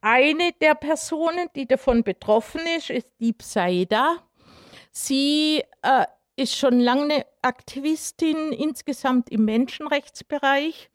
[0.00, 4.18] Eine der Personen, die davon betroffen ist, ist Deep Saida.
[4.92, 6.06] Sie äh,
[6.36, 10.90] ist schon lange Aktivistin insgesamt im Menschenrechtsbereich.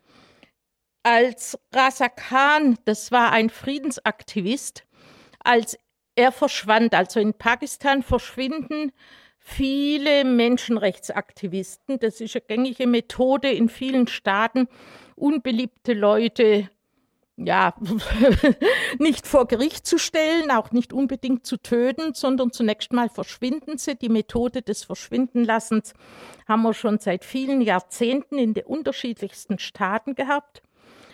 [1.04, 4.86] Als Rasa Khan, das war ein Friedensaktivist,
[5.44, 5.78] als
[6.16, 8.92] er verschwand, also in Pakistan verschwinden
[9.40, 12.00] viele Menschenrechtsaktivisten.
[12.00, 14.68] Das ist eine gängige Methode in vielen Staaten,
[15.16, 16.70] unbeliebte Leute
[17.46, 17.74] ja,
[19.00, 23.96] nicht vor Gericht zu stellen, auch nicht unbedingt zu töten, sondern zunächst mal verschwinden sie.
[23.96, 25.94] Die Methode des Verschwindenlassens
[26.48, 30.62] haben wir schon seit vielen Jahrzehnten in den unterschiedlichsten Staaten gehabt.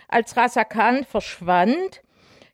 [0.08, 2.02] Als Rasa Khan verschwand,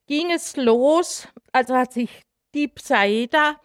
[0.08, 3.58] ging es los, also hat sich Deep Saeda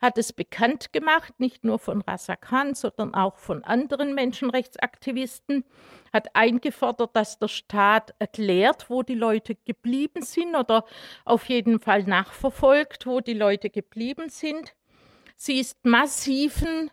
[0.00, 5.64] hat es bekannt gemacht, nicht nur von Rasa Khan, sondern auch von anderen Menschenrechtsaktivisten,
[6.12, 10.84] hat eingefordert, dass der Staat erklärt, wo die Leute geblieben sind oder
[11.24, 14.74] auf jeden Fall nachverfolgt, wo die Leute geblieben sind.
[15.36, 16.90] Sie ist massiven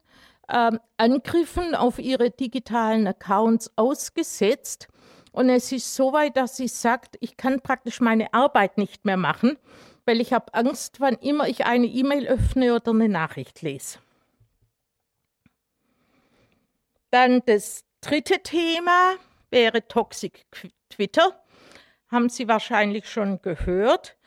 [0.48, 4.88] äh, Angriffen auf ihre digitalen Accounts ausgesetzt.
[5.32, 9.18] Und es ist so weit, dass sie sagt, ich kann praktisch meine Arbeit nicht mehr
[9.18, 9.58] machen,
[10.06, 14.00] weil ich habe Angst, wann immer ich eine E-Mail öffne oder eine Nachricht lese.
[17.12, 19.16] Dann das dritte Thema
[19.50, 20.46] wäre Toxic
[20.90, 21.44] Twitter.
[22.10, 24.18] Haben Sie wahrscheinlich schon gehört.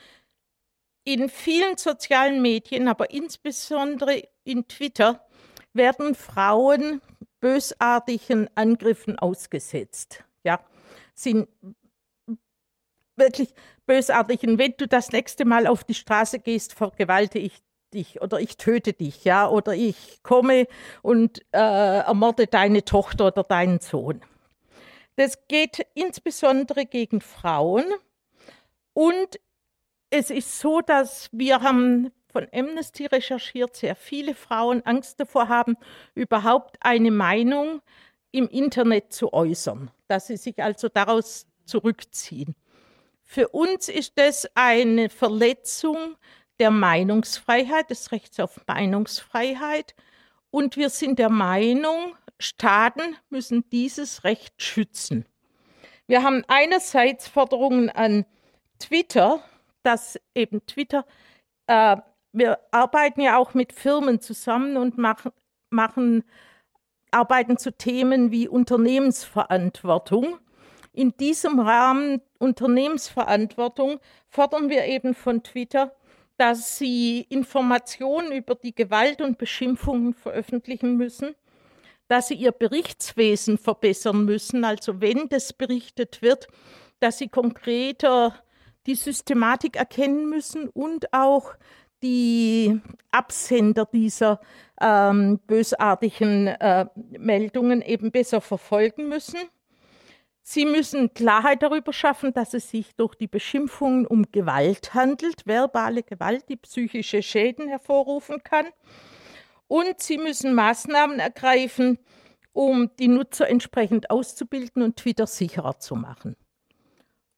[1.04, 5.26] In vielen sozialen Medien, aber insbesondere in Twitter,
[5.72, 7.00] werden Frauen
[7.40, 10.24] bösartigen Angriffen ausgesetzt.
[10.44, 10.60] Ja,
[11.14, 11.48] sind
[13.16, 13.54] wirklich
[13.88, 14.59] bösartigen.
[14.59, 17.55] Wenn du das nächste Mal auf die Straße gehst, vergewalte ich
[17.92, 20.68] dich oder ich töte dich, ja, oder ich komme
[21.03, 24.20] und äh, ermorde deine Tochter oder deinen Sohn.
[25.16, 27.85] Das geht insbesondere gegen Frauen
[28.92, 29.40] und
[30.11, 35.77] es ist so, dass wir haben von Amnesty recherchiert, sehr viele Frauen Angst davor haben,
[36.14, 37.81] überhaupt eine Meinung
[38.33, 42.55] im Internet zu äußern, dass sie sich also daraus zurückziehen.
[43.30, 46.16] Für uns ist das eine Verletzung
[46.58, 49.94] der Meinungsfreiheit, des Rechts auf Meinungsfreiheit.
[50.50, 55.26] Und wir sind der Meinung, Staaten müssen dieses Recht schützen.
[56.06, 58.24] Wir haben einerseits Forderungen an
[58.78, 59.44] Twitter,
[59.82, 61.04] dass eben Twitter,
[61.66, 61.98] äh,
[62.32, 65.32] wir arbeiten ja auch mit Firmen zusammen und machen,
[65.68, 66.24] machen,
[67.10, 70.38] arbeiten zu Themen wie Unternehmensverantwortung.
[70.92, 75.94] In diesem Rahmen Unternehmensverantwortung fordern wir eben von Twitter,
[76.37, 81.35] dass sie Informationen über die Gewalt und Beschimpfungen veröffentlichen müssen,
[82.07, 86.48] dass sie ihr Berichtswesen verbessern müssen, also wenn das berichtet wird,
[87.01, 88.35] dass sie konkreter
[88.87, 91.55] die Systematik erkennen müssen und auch
[92.03, 94.40] die Absender dieser
[94.81, 96.87] ähm, bösartigen äh,
[97.18, 99.38] Meldungen eben besser verfolgen müssen.
[100.50, 106.02] Sie müssen Klarheit darüber schaffen, dass es sich durch die Beschimpfungen um Gewalt handelt, verbale
[106.02, 108.64] Gewalt, die psychische Schäden hervorrufen kann.
[109.66, 111.98] Und sie müssen Maßnahmen ergreifen,
[112.54, 116.34] um die Nutzer entsprechend auszubilden und Twitter sicherer zu machen.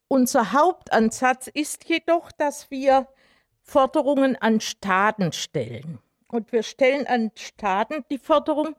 [0.07, 3.09] Unser Hauptansatz ist jedoch, dass wir
[3.61, 5.99] Forderungen an Staaten stellen.
[6.29, 8.73] Und wir stellen an Staaten die Forderung,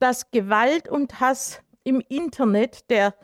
[0.00, 3.14] dass Gewalt und Hass im Internet, der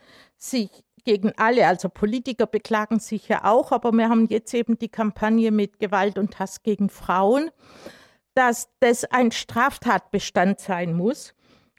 [0.50, 0.70] sich
[1.04, 5.50] gegen alle, also Politiker beklagen sich ja auch, aber wir haben jetzt eben die Kampagne
[5.50, 7.50] mit Gewalt und Hass gegen Frauen,
[8.34, 11.34] dass das ein Straftatbestand sein muss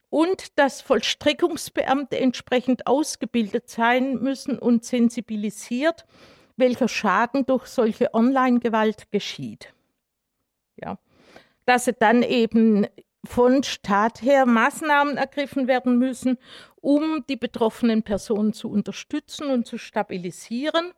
[0.09, 6.05] und dass Vollstreckungsbeamte entsprechend ausgebildet sein müssen und sensibilisiert,
[6.55, 9.73] welcher Schaden durch solche Online-Gewalt geschieht.
[10.77, 10.97] Ja.
[11.65, 12.85] Dass sie dann eben
[13.25, 16.37] von Staat her Maßnahmen ergriffen werden müssen,
[16.75, 20.91] um die betroffenen Personen zu unterstützen und zu stabilisieren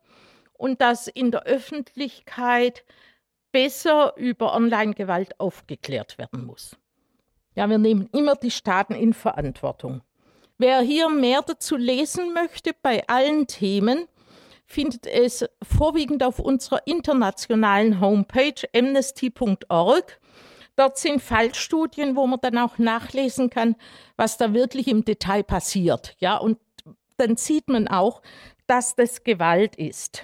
[0.54, 2.84] und dass in der Öffentlichkeit
[3.52, 6.76] besser über Online-Gewalt aufgeklärt werden muss.
[7.56, 10.02] Ja, wir nehmen immer die Staaten in Verantwortung.
[10.60, 14.08] Wer hier mehr dazu lesen möchte bei allen Themen,
[14.66, 20.20] findet es vorwiegend auf unserer internationalen Homepage amnesty.org.
[20.78, 23.76] Dort sind Fallstudien, wo man dann auch nachlesen kann,
[24.16, 26.16] was da wirklich im Detail passiert.
[26.20, 26.60] Ja, und
[27.18, 28.22] dann sieht man auch,
[28.68, 30.24] dass das Gewalt ist.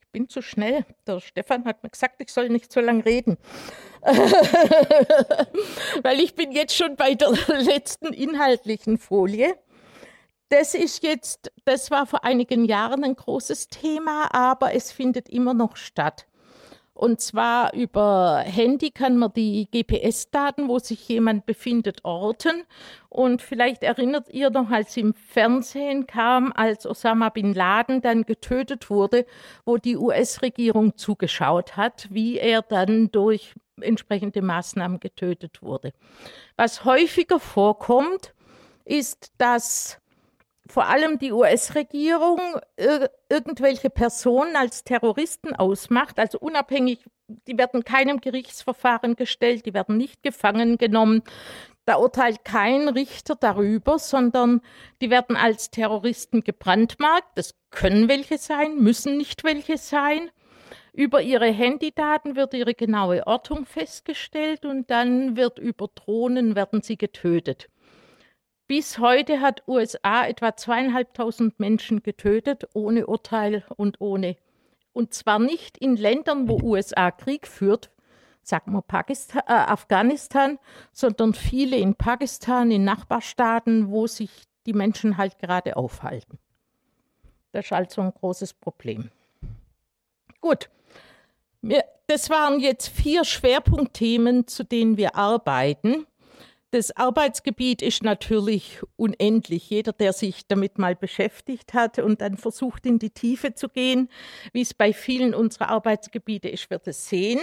[0.00, 0.84] Ich bin zu schnell.
[1.06, 3.38] Der Stefan hat mir gesagt, ich soll nicht so lange reden.
[6.02, 7.30] Weil ich bin jetzt schon bei der
[7.60, 9.54] letzten inhaltlichen Folie.
[10.48, 15.54] Das ist jetzt, das war vor einigen Jahren ein großes Thema, aber es findet immer
[15.54, 16.26] noch statt.
[17.00, 22.64] Und zwar über Handy kann man die GPS-Daten, wo sich jemand befindet, orten.
[23.08, 28.90] Und vielleicht erinnert ihr noch, als im Fernsehen kam, als Osama bin Laden dann getötet
[28.90, 29.24] wurde,
[29.64, 35.94] wo die US-Regierung zugeschaut hat, wie er dann durch entsprechende Maßnahmen getötet wurde.
[36.56, 38.34] Was häufiger vorkommt,
[38.84, 39.99] ist, dass
[40.70, 42.40] vor allem die US-Regierung
[43.28, 47.04] irgendwelche Personen als Terroristen ausmacht, also unabhängig,
[47.48, 51.22] die werden keinem Gerichtsverfahren gestellt, die werden nicht gefangen genommen.
[51.86, 54.60] Da urteilt kein Richter darüber, sondern
[55.00, 57.36] die werden als Terroristen gebrandmarkt.
[57.36, 60.30] Das können welche sein, müssen nicht welche sein.
[60.92, 66.96] Über ihre Handydaten wird ihre genaue Ortung festgestellt und dann wird über Drohnen werden sie
[66.96, 67.69] getötet.
[68.70, 74.36] Bis heute hat USA etwa zweieinhalbtausend Menschen getötet, ohne Urteil und ohne.
[74.92, 77.90] Und zwar nicht in Ländern, wo USA Krieg führt,
[78.44, 80.60] sagen wir Pakistan, äh, Afghanistan,
[80.92, 84.30] sondern viele in Pakistan, in Nachbarstaaten, wo sich
[84.66, 86.38] die Menschen halt gerade aufhalten.
[87.50, 89.10] Das ist also ein großes Problem.
[90.40, 90.70] Gut,
[92.06, 96.06] das waren jetzt vier Schwerpunktthemen, zu denen wir arbeiten.
[96.72, 99.68] Das Arbeitsgebiet ist natürlich unendlich.
[99.70, 104.08] Jeder, der sich damit mal beschäftigt hat und dann versucht, in die Tiefe zu gehen,
[104.52, 107.40] wie es bei vielen unserer Arbeitsgebiete ist, wird es sehen.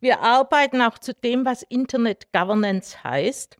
[0.00, 3.58] Wir arbeiten auch zu dem, was Internet Governance heißt.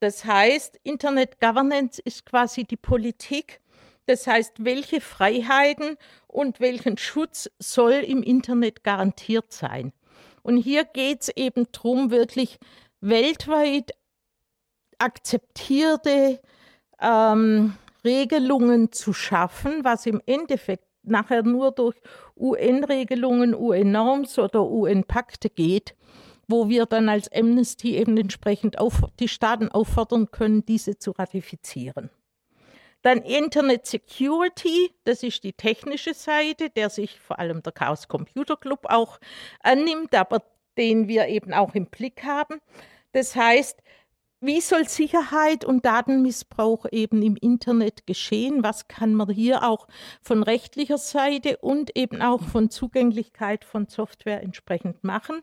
[0.00, 3.60] Das heißt, Internet Governance ist quasi die Politik.
[4.06, 9.92] Das heißt, welche Freiheiten und welchen Schutz soll im Internet garantiert sein?
[10.42, 12.58] Und hier geht es eben darum, wirklich
[13.00, 13.92] weltweit
[14.98, 16.40] akzeptierte
[17.00, 17.74] ähm,
[18.04, 21.96] Regelungen zu schaffen, was im Endeffekt nachher nur durch
[22.36, 25.94] UN-Regelungen, UN-Norms oder UN-Pakte geht,
[26.46, 32.10] wo wir dann als Amnesty eben entsprechend auf, die Staaten auffordern können, diese zu ratifizieren.
[33.02, 38.56] Dann Internet Security, das ist die technische Seite, der sich vor allem der Chaos Computer
[38.56, 39.20] Club auch
[39.60, 40.42] annimmt, aber
[40.76, 42.60] den wir eben auch im Blick haben.
[43.12, 43.82] Das heißt,
[44.40, 48.62] wie soll Sicherheit und Datenmissbrauch eben im Internet geschehen?
[48.62, 49.88] Was kann man hier auch
[50.22, 55.40] von rechtlicher Seite und eben auch von Zugänglichkeit von Software entsprechend machen?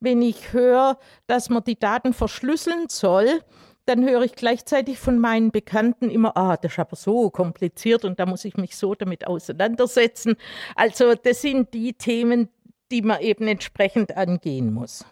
[0.00, 0.98] Wenn ich höre,
[1.28, 3.40] dass man die Daten verschlüsseln soll,
[3.86, 8.18] dann höre ich gleichzeitig von meinen Bekannten immer, ah, das ist aber so kompliziert und
[8.20, 10.36] da muss ich mich so damit auseinandersetzen.
[10.74, 12.48] Also das sind die Themen,
[12.90, 15.04] die man eben entsprechend angehen muss.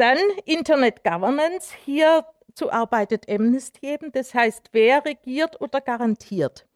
[0.00, 1.74] Dann Internet Governance.
[1.84, 4.10] Hierzu arbeitet Amnesty eben.
[4.12, 6.66] Das heißt, wer regiert oder garantiert?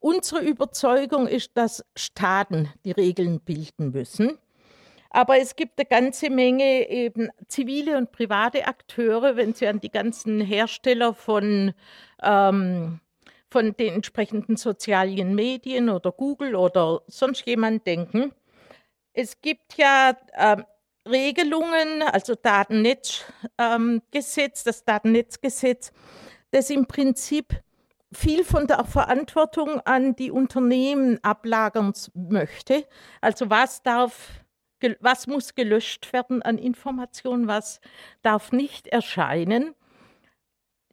[0.00, 4.36] Unsere Überzeugung ist, dass Staaten die Regeln bilden müssen.
[5.08, 9.90] Aber es gibt eine ganze Menge eben zivile und private Akteure, wenn Sie an die
[9.90, 11.72] ganzen Hersteller von,
[12.22, 13.00] ähm,
[13.48, 18.34] von den entsprechenden sozialen Medien oder Google oder sonst jemand denken.
[19.14, 20.58] Es gibt ja äh,
[21.08, 23.24] Regelungen, also Datennetzgesetz,
[23.58, 24.02] ähm,
[24.64, 25.92] das Datennetzgesetz,
[26.50, 27.62] das im Prinzip
[28.12, 32.86] viel von der Verantwortung an die Unternehmen ablagern möchte.
[33.20, 34.44] Also was darf,
[35.00, 37.80] was muss gelöscht werden an Informationen, was
[38.22, 39.74] darf nicht erscheinen.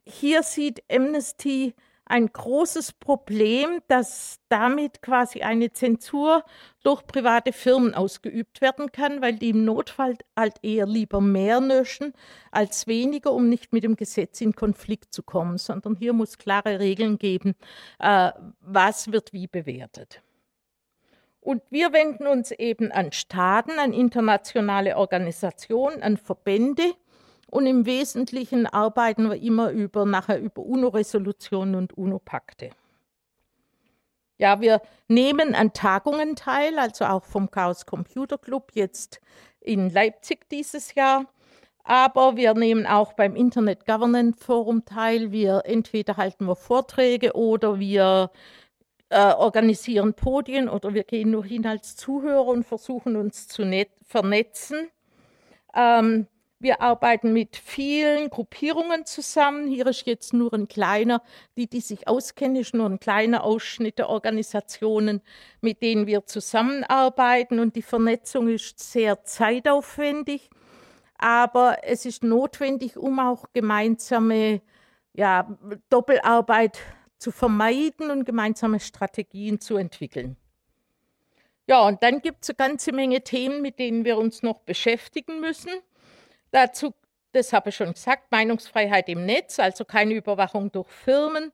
[0.04, 1.74] Hier sieht Amnesty
[2.06, 6.44] ein großes Problem, dass damit quasi eine Zensur
[6.84, 12.14] durch private Firmen ausgeübt werden kann, weil die im Notfall halt eher lieber mehr löschen
[12.52, 16.78] als weniger, um nicht mit dem Gesetz in Konflikt zu kommen, sondern hier muss klare
[16.78, 17.56] Regeln geben,
[17.98, 18.30] äh,
[18.60, 20.22] was wird wie bewertet.
[21.40, 26.94] Und wir wenden uns eben an Staaten, an internationale Organisationen, an Verbände,
[27.46, 32.70] und im Wesentlichen arbeiten wir immer über, nachher über UNO-Resolutionen und UNO-Pakte.
[34.38, 39.20] Ja, wir nehmen an Tagungen teil, also auch vom Chaos Computer Club jetzt
[39.60, 41.26] in Leipzig dieses Jahr.
[41.84, 45.30] Aber wir nehmen auch beim Internet Governance Forum teil.
[45.32, 48.30] Wir entweder halten wir Vorträge oder wir
[49.08, 53.62] äh, organisieren Podien oder wir gehen nur hin als Zuhörer und versuchen uns zu
[54.04, 54.88] vernetzen.
[55.74, 56.26] Ähm,
[56.58, 59.66] wir arbeiten mit vielen Gruppierungen zusammen.
[59.66, 61.22] Hier ist jetzt nur ein kleiner,
[61.56, 65.20] die, die sich auskennen, ist nur ein kleiner Ausschnitt der Organisationen,
[65.60, 67.60] mit denen wir zusammenarbeiten.
[67.60, 70.48] Und die Vernetzung ist sehr zeitaufwendig,
[71.18, 74.62] aber es ist notwendig, um auch gemeinsame
[75.12, 75.58] ja,
[75.90, 76.78] Doppelarbeit
[77.18, 80.36] zu vermeiden und gemeinsame Strategien zu entwickeln.
[81.68, 85.40] Ja, und dann gibt es eine ganze Menge Themen, mit denen wir uns noch beschäftigen
[85.40, 85.72] müssen.
[86.56, 86.94] Dazu,
[87.32, 91.52] das habe ich schon gesagt, Meinungsfreiheit im Netz, also keine Überwachung durch Firmen.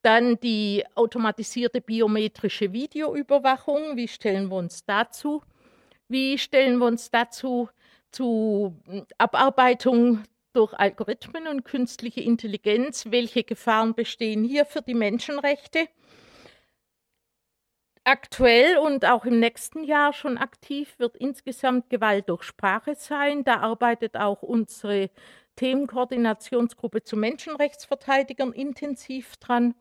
[0.00, 3.98] Dann die automatisierte biometrische Videoüberwachung.
[3.98, 5.42] Wie stellen wir uns dazu?
[6.08, 7.68] Wie stellen wir uns dazu
[8.10, 8.74] zu
[9.18, 10.22] Abarbeitung
[10.54, 13.04] durch Algorithmen und künstliche Intelligenz?
[13.10, 15.88] Welche Gefahren bestehen hier für die Menschenrechte?
[18.10, 23.44] Aktuell und auch im nächsten Jahr schon aktiv wird insgesamt Gewalt durch Sprache sein.
[23.44, 25.10] Da arbeitet auch unsere
[25.56, 29.74] Themenkoordinationsgruppe zu Menschenrechtsverteidigern intensiv dran.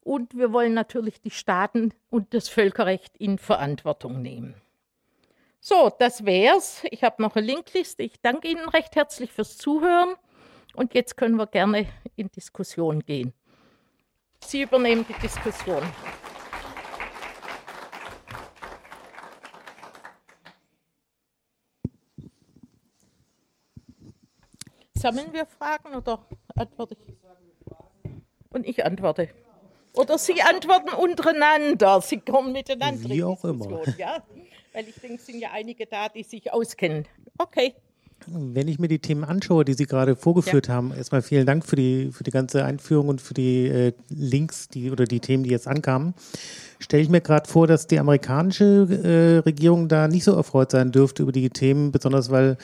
[0.00, 4.56] Und wir wollen natürlich die Staaten und das Völkerrecht in Verantwortung nehmen.
[5.60, 6.82] So, das wär's.
[6.90, 8.02] Ich habe noch eine Linkliste.
[8.02, 10.16] Ich danke Ihnen recht herzlich fürs Zuhören.
[10.74, 13.32] Und jetzt können wir gerne in Diskussion gehen.
[14.40, 15.84] Sie übernehmen die Diskussion.
[24.98, 26.20] Sammeln wir Fragen oder
[26.56, 27.14] antworte ich?
[28.50, 29.28] Und ich antworte.
[29.94, 32.00] Oder Sie antworten untereinander.
[32.00, 33.08] Sie kommen miteinander.
[33.08, 33.82] Wie auch immer.
[33.98, 34.22] Ja?
[34.72, 37.06] Weil ich denke, es sind ja einige da, die sich auskennen.
[37.36, 37.74] Okay.
[38.26, 40.74] Wenn ich mir die Themen anschaue, die Sie gerade vorgeführt ja.
[40.74, 44.68] haben, erstmal vielen Dank für die, für die ganze Einführung und für die äh, Links
[44.68, 46.14] die, oder die Themen, die jetzt ankamen,
[46.80, 50.90] stelle ich mir gerade vor, dass die amerikanische äh, Regierung da nicht so erfreut sein
[50.90, 52.58] dürfte über die Themen, besonders weil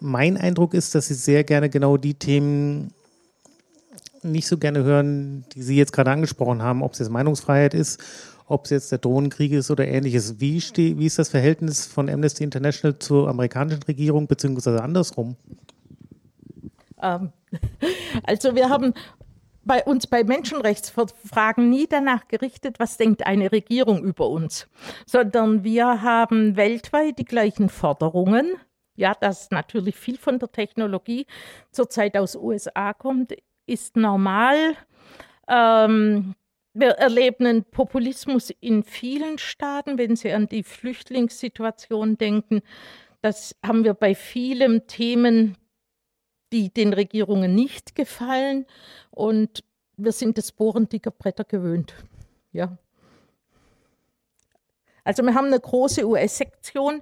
[0.00, 2.92] mein Eindruck ist, dass sie sehr gerne genau die Themen
[4.22, 8.00] nicht so gerne hören, die Sie jetzt gerade angesprochen haben, ob es jetzt Meinungsfreiheit ist
[8.48, 10.40] ob es jetzt der Drohnenkrieg ist oder ähnliches.
[10.40, 15.36] Wie, wie ist das Verhältnis von Amnesty International zur amerikanischen Regierung, beziehungsweise andersrum?
[17.00, 17.32] Ähm,
[18.24, 18.94] also wir haben
[19.64, 24.66] bei uns bei Menschenrechtsfragen nie danach gerichtet, was denkt eine Regierung über uns,
[25.04, 28.54] sondern wir haben weltweit die gleichen Forderungen.
[28.98, 31.24] Ja, dass natürlich viel von der Technologie
[31.70, 33.32] zurzeit aus USA kommt,
[33.64, 34.74] ist normal.
[35.46, 36.34] Ähm,
[36.74, 42.60] wir erleben einen Populismus in vielen Staaten, wenn Sie an die Flüchtlingssituation denken.
[43.22, 45.56] Das haben wir bei vielen Themen,
[46.52, 48.66] die den Regierungen nicht gefallen.
[49.12, 49.62] Und
[49.96, 51.94] wir sind das Bohren dicker Bretter gewöhnt.
[52.50, 52.76] Ja.
[55.04, 57.00] Also wir haben eine große US-Sektion,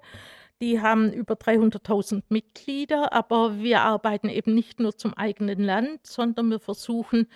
[0.60, 6.50] die haben über 300.000 Mitglieder, aber wir arbeiten eben nicht nur zum eigenen Land, sondern
[6.50, 7.28] wir versuchen,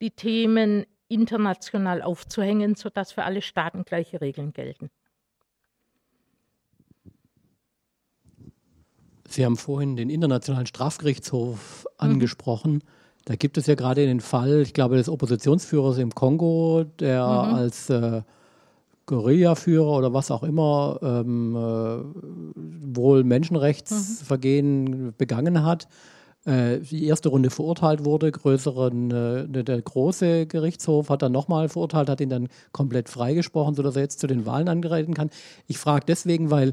[0.00, 4.90] die Themen international aufzuhängen, sodass für alle Staaten gleiche Regeln gelten.
[9.28, 12.74] Sie haben vorhin den Internationalen Strafgerichtshof angesprochen.
[12.74, 12.80] Mhm.
[13.24, 17.54] Da gibt es ja gerade den Fall, ich glaube, des Oppositionsführers im Kongo, der mhm.
[17.54, 18.22] als äh,
[19.06, 25.14] Guerillaführer oder was auch immer ähm, äh, wohl Menschenrechtsvergehen mhm.
[25.16, 25.88] begangen hat
[26.46, 32.08] äh, die erste Runde verurteilt wurde, größeren, äh, der große Gerichtshof hat dann nochmal verurteilt,
[32.08, 35.30] hat ihn dann komplett freigesprochen, sodass er jetzt zu den Wahlen angereiten kann.
[35.66, 36.72] Ich frage deswegen, weil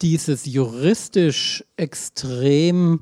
[0.00, 3.00] dieses juristisch extrem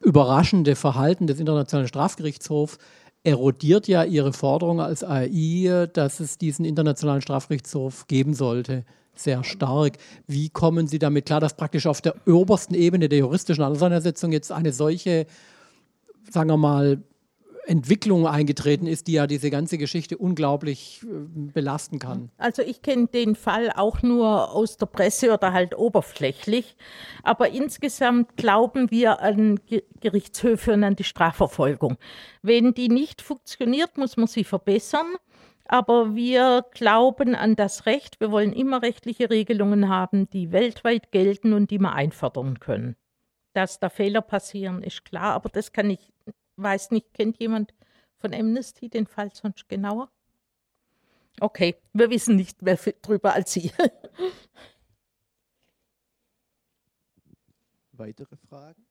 [0.00, 2.78] überraschende Verhalten des Internationalen Strafgerichtshofs
[3.22, 8.84] erodiert ja ihre Forderung als AI, dass es diesen Internationalen Strafgerichtshof geben sollte
[9.22, 9.98] sehr stark.
[10.26, 14.50] Wie kommen Sie damit klar, dass praktisch auf der obersten Ebene der juristischen Auseinandersetzung jetzt
[14.52, 15.26] eine solche,
[16.30, 17.02] sagen wir mal,
[17.66, 21.06] Entwicklung eingetreten ist, die ja diese ganze Geschichte unglaublich äh,
[21.52, 22.30] belasten kann.
[22.38, 26.76] Also ich kenne den Fall auch nur aus der Presse oder halt oberflächlich,
[27.22, 29.60] aber insgesamt glauben wir an
[30.00, 31.96] Gerichtshöfe und an die Strafverfolgung.
[32.42, 35.06] Wenn die nicht funktioniert, muss man sie verbessern.
[35.72, 38.18] Aber wir glauben an das Recht.
[38.18, 42.96] Wir wollen immer rechtliche Regelungen haben, die weltweit gelten und die wir einfordern können.
[43.52, 46.12] Dass da Fehler passieren, ist klar, aber das kann ich,
[46.62, 47.74] weiß nicht, kennt jemand
[48.16, 50.10] von Amnesty den Fall sonst genauer?
[51.40, 53.72] Okay, wir wissen nicht mehr drüber als Sie.
[57.92, 58.86] Weitere Fragen?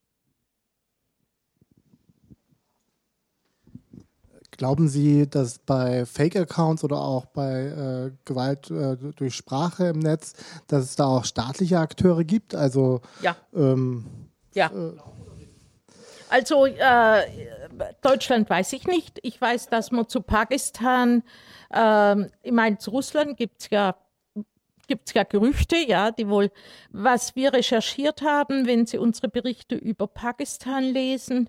[4.51, 10.33] Glauben Sie, dass bei Fake-Accounts oder auch bei äh, Gewalt äh, durch Sprache im Netz,
[10.67, 12.55] dass es da auch staatliche Akteure gibt?
[12.55, 13.37] Also ja.
[13.53, 14.05] Ähm,
[14.53, 14.67] ja.
[14.67, 14.97] Äh,
[16.29, 17.21] also äh,
[18.01, 19.19] Deutschland weiß ich nicht.
[19.23, 21.23] Ich weiß, dass man zu Pakistan,
[21.73, 23.95] äh, ich meine, zu Russland gibt es ja
[24.87, 26.51] gibt es ja Gerüchte, ja, die wohl,
[26.89, 31.47] was wir recherchiert haben, wenn Sie unsere Berichte über Pakistan lesen,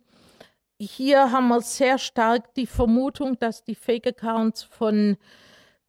[0.78, 5.18] hier haben wir sehr stark die Vermutung, dass die Fake-Accounts von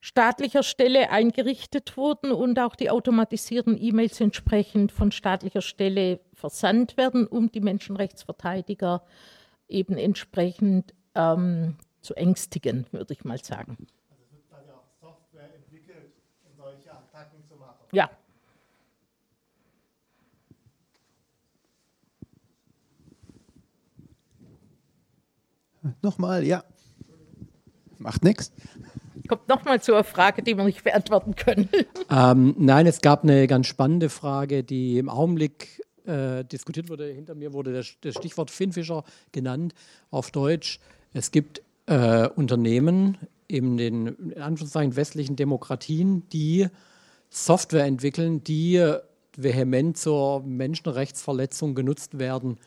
[0.02, 7.28] staatlicher Stelle eingerichtet wurden und auch die automatisierten E-Mails entsprechend von staatlicher Stelle versandt werden,
[7.28, 9.04] um die Menschenrechtsverteidiger
[9.68, 13.78] eben entsprechend ähm, zu ängstigen, würde ich mal sagen.
[14.10, 16.12] Also es wird quasi auch Software entwickelt,
[16.46, 17.78] um solche Attacken zu machen.
[17.92, 18.10] Ja,
[26.04, 26.64] Nochmal, ja.
[27.98, 28.52] Macht nichts.
[29.32, 31.70] Kommt nochmal einer Frage, die wir nicht beantworten können.
[32.10, 37.06] Ähm, nein, es gab eine ganz spannende Frage, die im Augenblick äh, diskutiert wurde.
[37.06, 39.74] Hinter mir wurde das, das, Stichwort Finnfischer genannt
[40.10, 40.82] auf Deutsch.
[41.14, 46.68] Es gibt äh, Unternehmen in den in Anführungszeichen westlichen Demokratien, die
[47.30, 48.86] Software entwickeln, die
[49.38, 52.58] vehement zur Menschenrechtsverletzung genutzt werden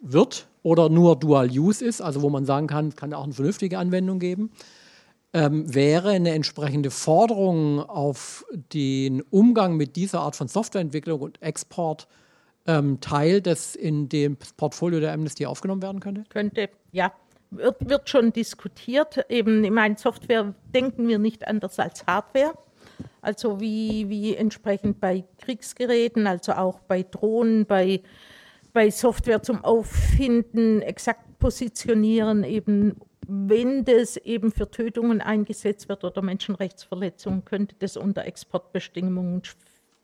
[0.00, 3.78] wird oder nur Dual Use ist, also wo man sagen kann, kann auch eine vernünftige
[3.78, 4.50] Anwendung geben,
[5.32, 12.08] ähm, wäre eine entsprechende Forderung auf den Umgang mit dieser Art von Softwareentwicklung und Export
[12.66, 16.24] ähm, Teil, das in dem Portfolio der Amnesty aufgenommen werden könnte?
[16.28, 17.12] Könnte, ja.
[17.52, 19.24] Wird, wird schon diskutiert.
[19.28, 22.54] Eben, ich meine, Software denken wir nicht anders als Hardware.
[23.22, 28.02] Also wie, wie entsprechend bei Kriegsgeräten, also auch bei Drohnen, bei,
[28.72, 32.96] bei Software zum Auffinden, exakt positionieren, eben
[33.32, 39.42] wenn das eben für Tötungen eingesetzt wird oder Menschenrechtsverletzungen, könnte das unter Exportbestimmungen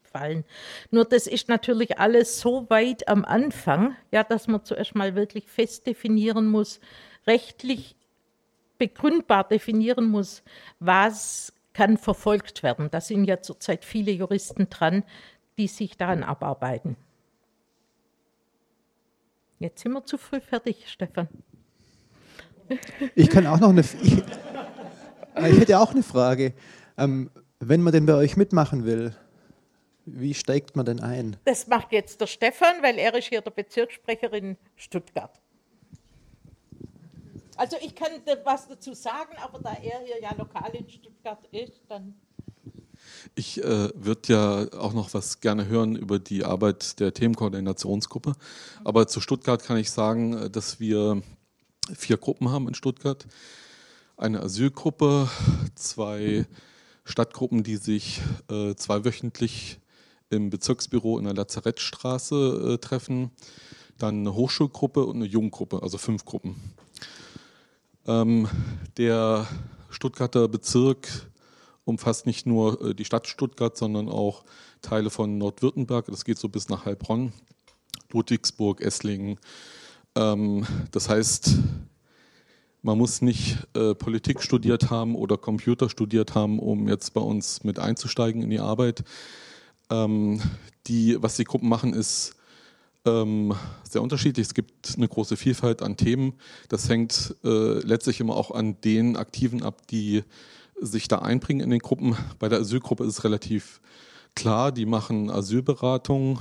[0.05, 0.45] fallen.
[0.93, 5.49] Nur das ist natürlich alles so weit am Anfang, ja, dass man zuerst mal wirklich
[5.49, 6.79] fest definieren muss,
[7.27, 7.97] rechtlich
[8.79, 10.45] begründbar definieren muss,
[10.79, 12.91] was kann verfolgt werden.
[12.93, 15.03] Da sind ja zurzeit viele Juristen dran,
[15.59, 16.97] die sich daran abarbeiten.
[19.59, 21.29] Jetzt sind wir zu früh fertig, Stefan.
[23.15, 23.81] Ich kann auch noch eine.
[23.81, 26.55] Ich, ich hätte auch eine Frage.
[26.99, 29.15] Ähm, wenn man denn bei euch mitmachen will,
[30.07, 31.37] wie steigt man denn ein?
[31.45, 35.41] Das macht jetzt der Stefan, weil er ist hier der Bezirkssprecher in Stuttgart.
[37.57, 38.11] Also ich kann
[38.45, 42.15] was dazu sagen, aber da er hier ja lokal in Stuttgart ist, dann.
[43.35, 48.35] Ich äh, würde ja auch noch was gerne hören über die Arbeit der Themenkoordinationsgruppe.
[48.85, 51.23] Aber zu Stuttgart kann ich sagen, äh, dass wir
[51.95, 53.27] vier Gruppen haben in Stuttgart.
[54.17, 55.29] Eine Asylgruppe,
[55.75, 56.47] zwei
[57.05, 58.21] Stadtgruppen, die sich
[58.51, 59.79] äh, zweiwöchentlich
[60.31, 63.31] im Bezirksbüro in der Lazarettstraße äh, treffen.
[63.99, 66.57] Dann eine Hochschulgruppe und eine Jugendgruppe, also fünf Gruppen.
[68.07, 68.49] Ähm,
[68.97, 69.47] der
[69.91, 71.31] Stuttgarter Bezirk
[71.85, 74.45] umfasst nicht nur äh, die Stadt Stuttgart, sondern auch
[74.83, 76.07] Teile von Nordwürttemberg.
[76.07, 77.33] Das geht so bis nach Heilbronn,
[78.11, 79.39] Ludwigsburg, Esslingen.
[80.17, 81.55] Ähm, das heißt,
[82.83, 87.65] man muss nicht äh, Politik studiert haben oder Computer studiert haben, um jetzt bei uns
[87.65, 89.05] mit einzusteigen in die Arbeit.
[89.91, 90.41] Ähm,
[90.87, 92.37] die, was die Gruppen machen, ist
[93.05, 93.55] ähm,
[93.89, 94.47] sehr unterschiedlich.
[94.47, 96.35] Es gibt eine große Vielfalt an Themen.
[96.69, 100.25] Das hängt äh, letztlich immer auch an den Aktiven ab, die
[100.81, 102.17] sich da einbringen in den Gruppen.
[102.39, 103.81] Bei der Asylgruppe ist es relativ
[104.35, 106.41] klar, die machen Asylberatung.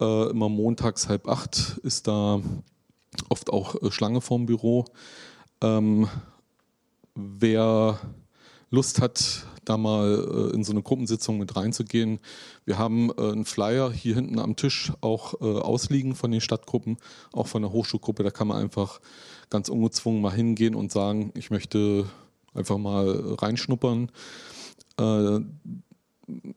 [0.00, 2.40] Äh, immer montags halb acht ist da
[3.28, 4.84] oft auch äh, Schlange vorm Büro.
[5.62, 6.08] Ähm,
[7.14, 7.98] wer
[8.70, 12.20] Lust hat, da mal äh, in so eine Gruppensitzung mit reinzugehen.
[12.64, 16.98] Wir haben äh, einen Flyer hier hinten am Tisch auch äh, ausliegen von den Stadtgruppen,
[17.32, 18.22] auch von der Hochschulgruppe.
[18.22, 19.00] Da kann man einfach
[19.50, 22.06] ganz ungezwungen mal hingehen und sagen, ich möchte
[22.54, 24.10] einfach mal reinschnuppern.
[24.98, 25.40] Äh,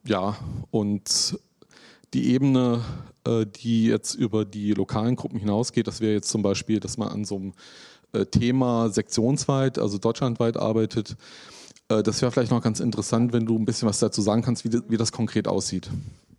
[0.05, 0.37] ja,
[0.71, 1.39] und
[2.13, 2.83] die Ebene,
[3.25, 7.09] äh, die jetzt über die lokalen Gruppen hinausgeht, das wäre jetzt zum Beispiel, dass man
[7.09, 7.53] an so einem
[8.13, 11.15] äh, Thema sektionsweit, also deutschlandweit arbeitet.
[11.89, 14.63] Äh, das wäre vielleicht noch ganz interessant, wenn du ein bisschen was dazu sagen kannst,
[14.65, 15.89] wie, das konkret aussieht.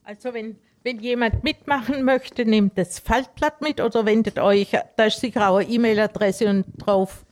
[0.05, 5.25] Also wenn, wenn jemand mitmachen möchte, nehmt das Faltblatt mit oder wendet euch, da ist
[5.37, 7.25] auch eine E-Mail-Adresse drauf,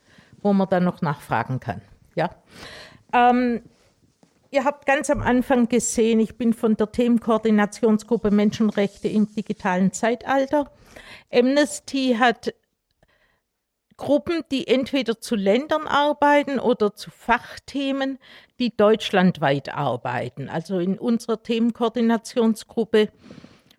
[0.42, 1.80] wo man dann noch nachfragen kann.
[2.14, 2.30] Ja.
[3.12, 3.62] Ähm,
[4.50, 10.70] ihr habt ganz am Anfang gesehen, ich bin von der Themenkoordinationsgruppe Menschenrechte im digitalen Zeitalter.
[11.32, 12.54] Amnesty hat
[13.96, 18.18] Gruppen, die entweder zu Ländern arbeiten oder zu Fachthemen,
[18.60, 20.48] die deutschlandweit arbeiten.
[20.48, 23.08] Also in unserer Themenkoordinationsgruppe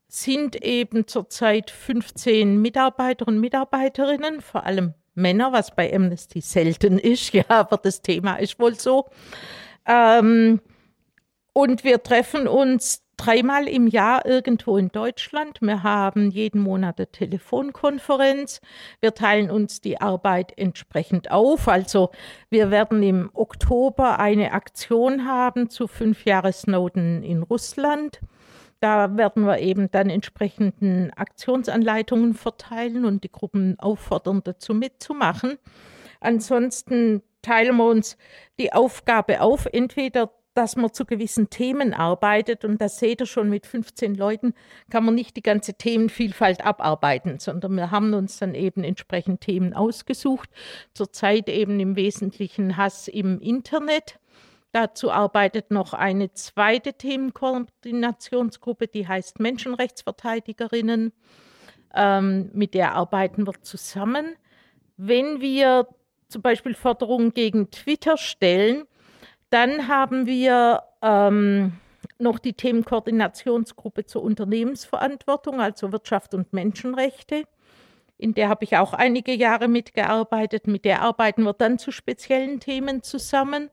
[0.09, 7.33] sind eben zurzeit 15 Mitarbeiter und Mitarbeiterinnen, vor allem Männer, was bei Amnesty selten ist,
[7.33, 9.09] ja, aber das Thema ist wohl so.
[9.89, 10.61] Ähm,
[11.53, 15.59] und wir treffen uns dreimal im Jahr irgendwo in Deutschland.
[15.61, 18.61] Wir haben jeden Monat eine Telefonkonferenz.
[19.01, 21.67] Wir teilen uns die Arbeit entsprechend auf.
[21.67, 22.11] Also
[22.49, 28.21] wir werden im Oktober eine Aktion haben zu fünf Jahre Snowden in Russland.
[28.79, 35.57] Da werden wir eben dann entsprechenden Aktionsanleitungen verteilen und die Gruppen auffordern, dazu mitzumachen.
[36.21, 38.17] Ansonsten teilen wir uns
[38.59, 42.65] die Aufgabe auf, entweder dass man zu gewissen Themen arbeitet.
[42.65, 44.53] Und das seht ihr schon, mit 15 Leuten
[44.89, 49.73] kann man nicht die ganze Themenvielfalt abarbeiten, sondern wir haben uns dann eben entsprechend Themen
[49.73, 50.49] ausgesucht.
[50.93, 54.19] Zurzeit eben im Wesentlichen Hass im Internet.
[54.73, 61.13] Dazu arbeitet noch eine zweite Themenkoordinationsgruppe, die heißt Menschenrechtsverteidigerinnen.
[61.95, 64.35] Ähm, mit der arbeiten wir zusammen.
[64.97, 65.87] Wenn wir
[66.29, 68.85] zum Beispiel Forderungen gegen Twitter stellen,
[69.49, 71.73] dann haben wir ähm,
[72.19, 77.43] noch die Themenkoordinationsgruppe zur Unternehmensverantwortung, also Wirtschaft und Menschenrechte.
[78.17, 80.67] In der habe ich auch einige Jahre mitgearbeitet.
[80.67, 83.69] Mit der arbeiten wir dann zu speziellen Themen zusammen.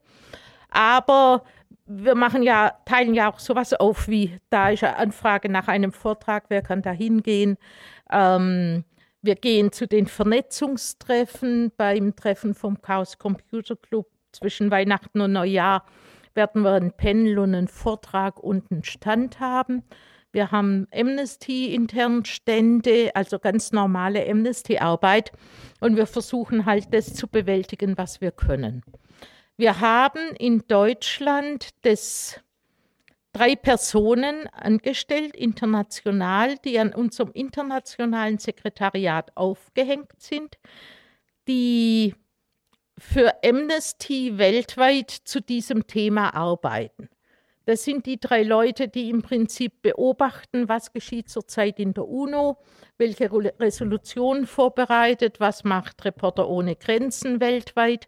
[0.70, 1.42] Aber
[1.86, 5.92] wir machen ja, teilen ja auch sowas auf, wie da ist eine Anfrage nach einem
[5.92, 7.59] Vortrag, wer kann da hingehen.
[8.11, 8.84] Ähm,
[9.26, 15.84] wir gehen zu den Vernetzungstreffen beim Treffen vom Chaos Computer Club zwischen Weihnachten und Neujahr
[16.34, 19.82] werden wir ein Panel und einen Vortrag und einen Stand haben.
[20.32, 25.32] Wir haben Amnesty-intern Stände, also ganz normale Amnesty-Arbeit.
[25.80, 28.82] Und wir versuchen halt das zu bewältigen, was wir können.
[29.56, 32.40] Wir haben in Deutschland das
[33.37, 40.57] drei Personen angestellt, international, die an unserem internationalen Sekretariat aufgehängt sind,
[41.47, 42.14] die
[42.99, 47.11] für Amnesty weltweit zu diesem Thema arbeiten.
[47.66, 52.58] Das sind die drei Leute, die im Prinzip beobachten, was geschieht zurzeit in der UNO,
[52.96, 58.06] welche Resolution vorbereitet, was macht Reporter ohne Grenzen weltweit,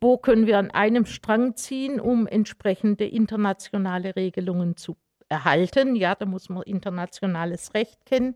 [0.00, 4.96] wo können wir an einem Strang ziehen, um entsprechende internationale Regelungen zu
[5.28, 5.96] erhalten.
[5.96, 8.34] Ja, da muss man internationales Recht kennen.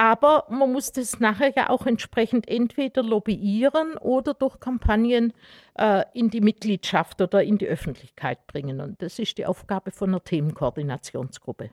[0.00, 5.34] Aber man muss das nachher ja auch entsprechend entweder lobbyieren oder durch Kampagnen
[5.74, 8.80] äh, in die Mitgliedschaft oder in die Öffentlichkeit bringen.
[8.80, 11.72] Und das ist die Aufgabe von einer Themenkoordinationsgruppe.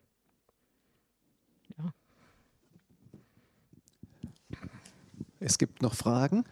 [1.78, 1.94] Ja.
[5.40, 6.44] Es gibt noch Fragen.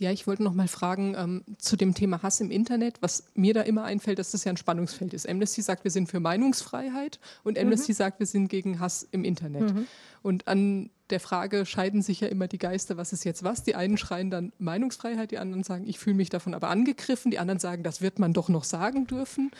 [0.00, 3.02] Ja, ich wollte noch mal fragen ähm, zu dem Thema Hass im Internet.
[3.02, 5.28] Was mir da immer einfällt, dass das ja ein Spannungsfeld ist.
[5.28, 7.58] Amnesty sagt, wir sind für Meinungsfreiheit und.
[7.58, 7.96] Amnesty mhm.
[7.96, 9.74] sagt, wir sind gegen Hass im Internet.
[9.74, 9.86] Mhm.
[10.22, 13.62] Und an der Frage scheiden sich ja immer die Geister, was ist jetzt was?
[13.62, 17.38] Die einen schreien dann Meinungsfreiheit, die anderen sagen, ich fühle mich davon aber angegriffen, die
[17.38, 19.50] anderen sagen, das wird man doch noch sagen dürfen.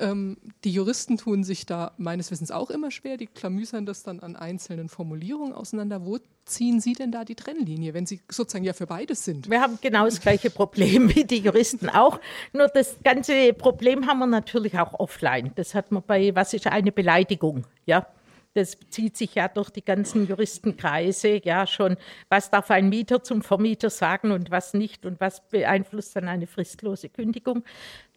[0.00, 4.20] Ähm, die Juristen tun sich da meines Wissens auch immer schwer, die klamüsern das dann
[4.20, 6.04] an einzelnen Formulierungen auseinander.
[6.04, 9.50] Wo ziehen Sie denn da die Trennlinie, wenn Sie sozusagen ja für beides sind?
[9.50, 12.18] Wir haben genau das gleiche Problem wie die Juristen auch.
[12.52, 15.52] Nur das ganze Problem haben wir natürlich auch offline.
[15.54, 17.66] Das hat man bei, was ist eine Beleidigung?
[17.84, 18.06] Ja,
[18.54, 21.96] das zieht sich ja durch die ganzen Juristenkreise, ja schon,
[22.28, 26.48] was darf ein Mieter zum Vermieter sagen und was nicht und was beeinflusst dann eine
[26.48, 27.62] fristlose Kündigung.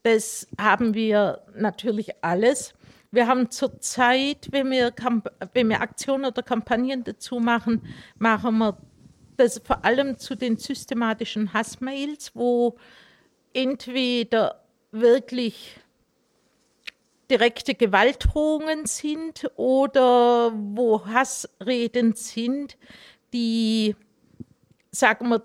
[0.03, 2.73] Das haben wir natürlich alles.
[3.11, 4.93] Wir haben zurzeit, wenn wir,
[5.53, 7.81] wenn wir Aktionen oder Kampagnen dazu machen,
[8.17, 8.77] machen wir
[9.37, 12.77] das vor allem zu den systematischen Hassmails, wo
[13.53, 15.79] entweder wirklich
[17.29, 22.77] direkte Gewaltdrohungen sind oder wo Hassreden sind,
[23.31, 23.95] die,
[24.91, 25.43] sagen wir,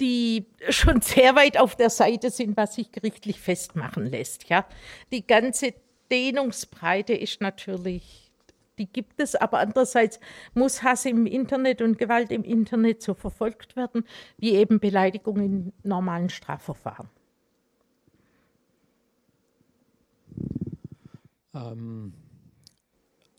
[0.00, 4.48] die schon sehr weit auf der Seite sind, was sich gerichtlich festmachen lässt.
[4.48, 4.66] Ja?
[5.12, 5.74] Die ganze
[6.10, 8.30] Dehnungsbreite ist natürlich,
[8.78, 10.18] die gibt es, aber andererseits
[10.52, 14.04] muss Hass im Internet und Gewalt im Internet so verfolgt werden,
[14.36, 17.08] wie eben Beleidigung in normalen Strafverfahren.
[21.54, 22.12] Ähm,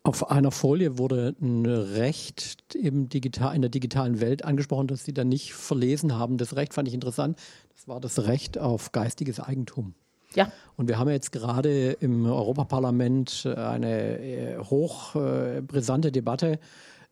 [0.05, 5.15] auf einer Folie wurde ein Recht im digital, in der digitalen Welt angesprochen, das Sie
[5.15, 6.37] dann nicht verlesen haben.
[6.37, 7.39] Das Recht fand ich interessant.
[7.73, 9.95] Das war das Recht auf geistiges Eigentum.
[10.35, 10.51] Ja.
[10.75, 16.59] Und wir haben jetzt gerade im Europaparlament eine äh, hochbrisante Debatte,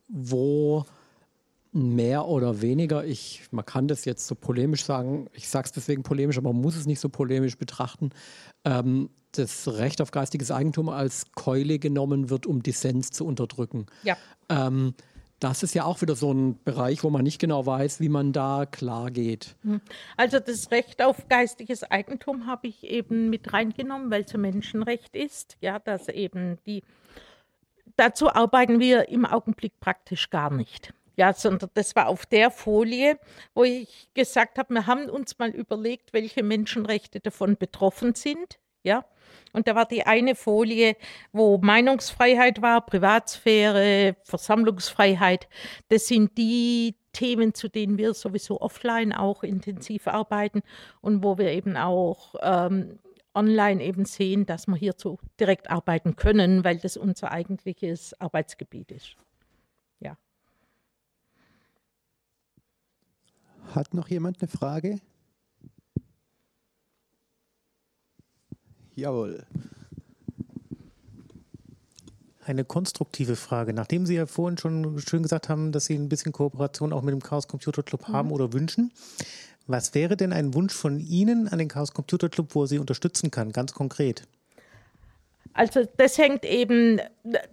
[0.06, 0.84] wo
[1.74, 6.04] mehr oder weniger, ich, man kann das jetzt so polemisch sagen, ich sage es deswegen
[6.04, 8.10] polemisch, aber man muss es nicht so polemisch betrachten,
[8.64, 13.86] ähm, das Recht auf geistiges Eigentum als Keule genommen wird, um Dissens zu unterdrücken.
[14.04, 14.16] Ja.
[14.48, 14.94] Ähm,
[15.40, 18.32] das ist ja auch wieder so ein Bereich, wo man nicht genau weiß, wie man
[18.32, 19.56] da klar geht.
[19.62, 19.80] Hm.
[20.16, 25.16] Also das Recht auf geistiges Eigentum habe ich eben mit reingenommen, weil es ein Menschenrecht
[25.16, 25.56] ist.
[25.60, 26.84] Ja, dass eben die.
[27.96, 30.94] Dazu arbeiten wir im Augenblick praktisch gar nicht.
[31.16, 33.18] Ja, sondern das war auf der Folie,
[33.54, 38.58] wo ich gesagt habe, wir haben uns mal überlegt, welche Menschenrechte davon betroffen sind.
[38.82, 39.04] Ja,
[39.52, 40.96] und da war die eine Folie,
[41.32, 45.48] wo Meinungsfreiheit war, Privatsphäre, Versammlungsfreiheit.
[45.88, 50.62] Das sind die Themen, zu denen wir sowieso offline auch intensiv arbeiten
[51.00, 52.98] und wo wir eben auch ähm,
[53.34, 59.16] online eben sehen, dass wir hierzu direkt arbeiten können, weil das unser eigentliches Arbeitsgebiet ist.
[60.00, 60.16] Ja.
[63.72, 65.00] Hat noch jemand eine Frage?
[68.94, 69.44] Jawohl.
[72.44, 73.72] Eine konstruktive Frage.
[73.72, 77.12] Nachdem Sie ja vorhin schon schön gesagt haben, dass Sie ein bisschen Kooperation auch mit
[77.12, 78.34] dem Chaos Computer Club haben mhm.
[78.34, 78.92] oder wünschen,
[79.66, 82.78] was wäre denn ein Wunsch von Ihnen an den Chaos Computer Club, wo er Sie
[82.78, 84.28] unterstützen kann, ganz konkret?
[85.54, 87.00] Also das hängt eben,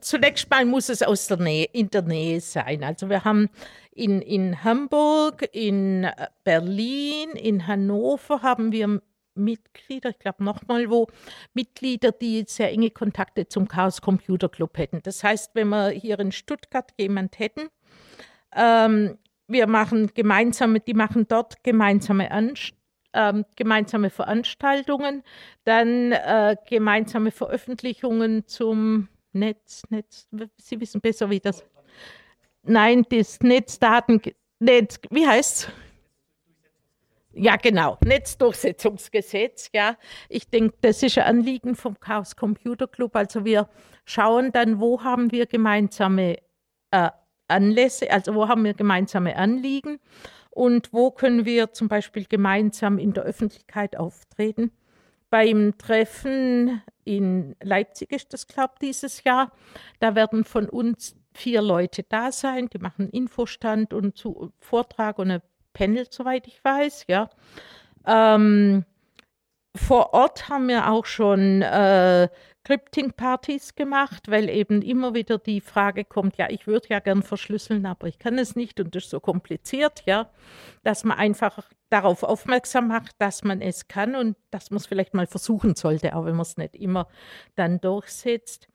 [0.02, 2.84] zunächst mal muss es aus der Nähe, in der Nähe sein.
[2.84, 3.50] Also wir haben
[3.94, 6.08] in, in Hamburg, in
[6.44, 9.02] Berlin, in Hannover haben wir
[9.36, 11.08] Mitglieder, ich glaube nochmal wo,
[11.54, 15.02] Mitglieder, die sehr enge Kontakte zum Chaos Computer Club hätten.
[15.04, 17.70] Das heißt, wenn wir hier in Stuttgart jemand hätten,
[18.56, 22.56] ähm, wir machen gemeinsame, die machen dort gemeinsame An
[23.14, 25.24] ähm, gemeinsame Veranstaltungen,
[25.64, 31.64] dann äh, gemeinsame Veröffentlichungen zum Netz, Netz, Sie wissen besser, wie das.
[32.64, 34.22] Nein, das Netzdaten,
[34.60, 35.68] Netz, wie es?
[37.34, 39.96] Ja, genau, Netzdurchsetzungsgesetz, ja.
[40.28, 43.16] Ich denke, das ist ein Anliegen vom Chaos Computer Club.
[43.16, 43.70] Also wir
[44.04, 46.40] schauen dann, wo haben wir gemeinsame
[46.92, 47.10] äh,
[47.48, 50.00] Anlässe, also wo haben wir gemeinsame Anliegen
[50.52, 54.72] und wo können wir zum Beispiel gemeinsam in der Öffentlichkeit auftreten.
[55.30, 59.52] Beim Treffen in Leipzig ist das, glaube ich, dieses Jahr.
[60.00, 65.32] Da werden von uns vier Leute da sein, die machen Infostand und zu, Vortrag und
[65.32, 65.42] ein
[65.74, 67.30] Panel, soweit ich weiß, ja.
[68.06, 68.84] Ähm,
[69.74, 72.28] vor Ort haben wir auch schon äh,
[72.64, 77.86] Crypting-Partys gemacht, weil eben immer wieder die Frage kommt, ja, ich würde ja gern verschlüsseln,
[77.86, 80.30] aber ich kann es nicht und das ist so kompliziert, ja,
[80.84, 85.14] dass man einfach darauf aufmerksam macht, dass man es kann und dass man es vielleicht
[85.14, 87.08] mal versuchen sollte, auch wenn man es nicht immer
[87.56, 88.68] dann durchsetzt.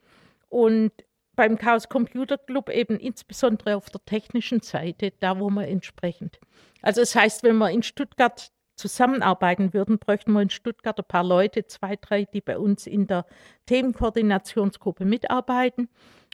[0.49, 0.93] Und
[1.37, 6.41] beim Chaos Computer Club eben insbesondere auf der technischen Seite, da wo man entsprechend.
[6.83, 11.25] Also das heißt, wenn wir in Stuttgart zusammenarbeiten würden, bräuchten wir in Stuttgart ein paar
[11.25, 13.27] Leute, zwei, drei, die bei uns in der
[13.67, 15.89] Themenkoordinationsgruppe mitarbeiten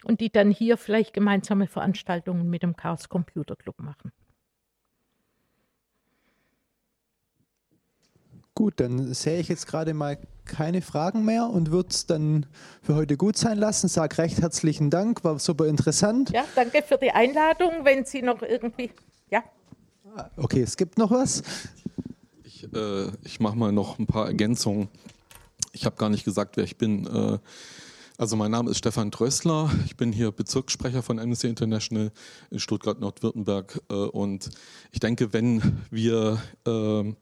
[0.05, 4.13] und die dann hier vielleicht gemeinsame Veranstaltungen mit dem Chaos Computer Club machen.
[8.55, 12.45] Gut, dann sehe ich jetzt gerade mal keine Fragen mehr und würde es dann
[12.83, 13.89] für heute gut sein lassen.
[13.89, 16.31] Sag recht herzlichen Dank, war super interessant.
[16.31, 17.85] Ja, danke für die Einladung.
[17.85, 18.91] Wenn Sie noch irgendwie,
[19.31, 19.43] ja.
[20.37, 21.43] Okay, es gibt noch was.
[22.63, 24.89] Ich, äh, ich mache mal noch ein paar Ergänzungen.
[25.73, 27.07] Ich habe gar nicht gesagt, wer ich bin.
[27.07, 27.39] Äh,
[28.19, 29.71] also mein Name ist Stefan Trössler.
[29.87, 32.13] Ich bin hier Bezirkssprecher von Amnesty International
[32.51, 33.81] in Stuttgart-Nordwürttemberg.
[33.91, 34.51] Äh, und
[34.93, 37.13] ich denke, wenn wir äh,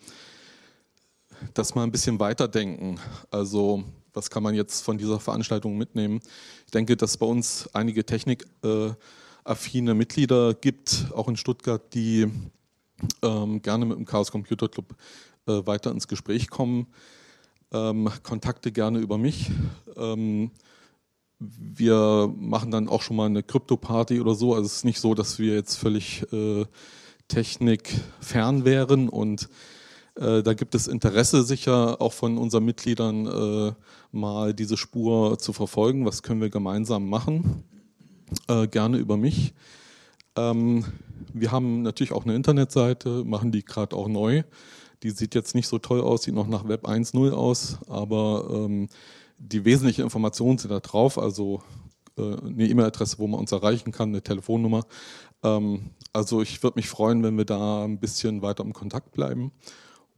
[1.55, 2.99] das mal ein bisschen weiterdenken.
[3.31, 6.21] Also was kann man jetzt von dieser Veranstaltung mitnehmen?
[6.67, 12.27] Ich denke, dass bei uns einige technikaffine Mitglieder gibt, auch in Stuttgart, die
[13.23, 14.95] ähm, gerne mit dem Chaos Computer Club
[15.59, 16.87] äh, weiter ins Gespräch kommen.
[17.73, 19.51] Ähm, Kontakte gerne über mich.
[19.97, 20.51] Ähm,
[21.39, 24.55] wir machen dann auch schon mal eine Krypto-Party oder so.
[24.55, 26.67] Also es ist nicht so, dass wir jetzt völlig äh,
[27.29, 29.49] technikfern wären und
[30.17, 33.73] äh, da gibt es Interesse sicher auch von unseren Mitgliedern, äh,
[34.13, 36.05] mal diese Spur zu verfolgen.
[36.05, 37.65] Was können wir gemeinsam machen?
[38.49, 39.55] Äh, gerne über mich.
[40.37, 40.85] Ähm,
[41.33, 44.43] wir haben natürlich auch eine Internetseite, machen die gerade auch neu.
[45.03, 48.89] Die sieht jetzt nicht so toll aus, sieht noch nach Web 1.0 aus, aber ähm,
[49.39, 51.63] die wesentlichen Informationen sind da drauf, also
[52.17, 54.85] eine E-Mail-Adresse, wo man uns erreichen kann, eine Telefonnummer.
[55.43, 59.53] Ähm, also ich würde mich freuen, wenn wir da ein bisschen weiter im Kontakt bleiben.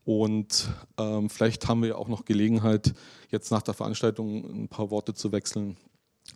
[0.05, 0.69] Und
[0.99, 2.93] ähm, vielleicht haben wir ja auch noch Gelegenheit,
[3.31, 5.77] jetzt nach der Veranstaltung ein paar Worte zu wechseln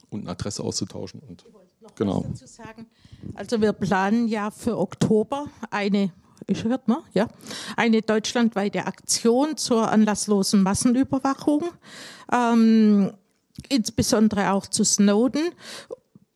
[0.08, 1.20] und eine Adresse auszutauschen.
[1.20, 1.44] Und,
[1.96, 2.24] genau.
[3.34, 6.12] Also wir planen ja für Oktober eine
[6.46, 7.26] ich hört man, ja,
[7.76, 11.64] eine deutschlandweite Aktion zur anlasslosen Massenüberwachung,
[12.32, 13.12] ähm,
[13.68, 15.50] insbesondere auch zu Snowden.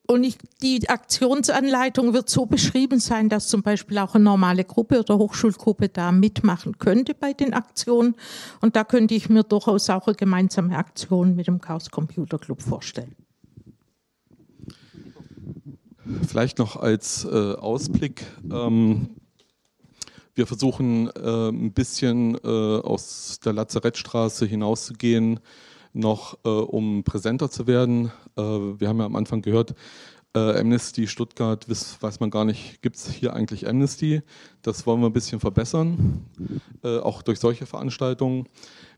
[0.09, 4.99] Und ich, die Aktionsanleitung wird so beschrieben sein, dass zum Beispiel auch eine normale Gruppe
[4.99, 8.17] oder Hochschulgruppe da mitmachen könnte bei den Aktionen.
[8.61, 12.61] Und da könnte ich mir durchaus auch eine gemeinsame Aktion mit dem Chaos Computer Club
[12.61, 13.15] vorstellen.
[16.27, 18.27] Vielleicht noch als äh, Ausblick.
[18.51, 19.11] Ähm,
[20.35, 25.41] wir versuchen äh, ein bisschen äh, aus der Lazarettstraße hinauszugehen
[25.93, 28.13] noch, äh, um präsenter zu werden.
[28.37, 29.75] Äh, wir haben ja am Anfang gehört,
[30.35, 34.23] äh, Amnesty Stuttgart, weiß, weiß man gar nicht, gibt es hier eigentlich Amnesty?
[34.63, 36.25] Das wollen wir ein bisschen verbessern,
[36.85, 38.47] äh, auch durch solche Veranstaltungen.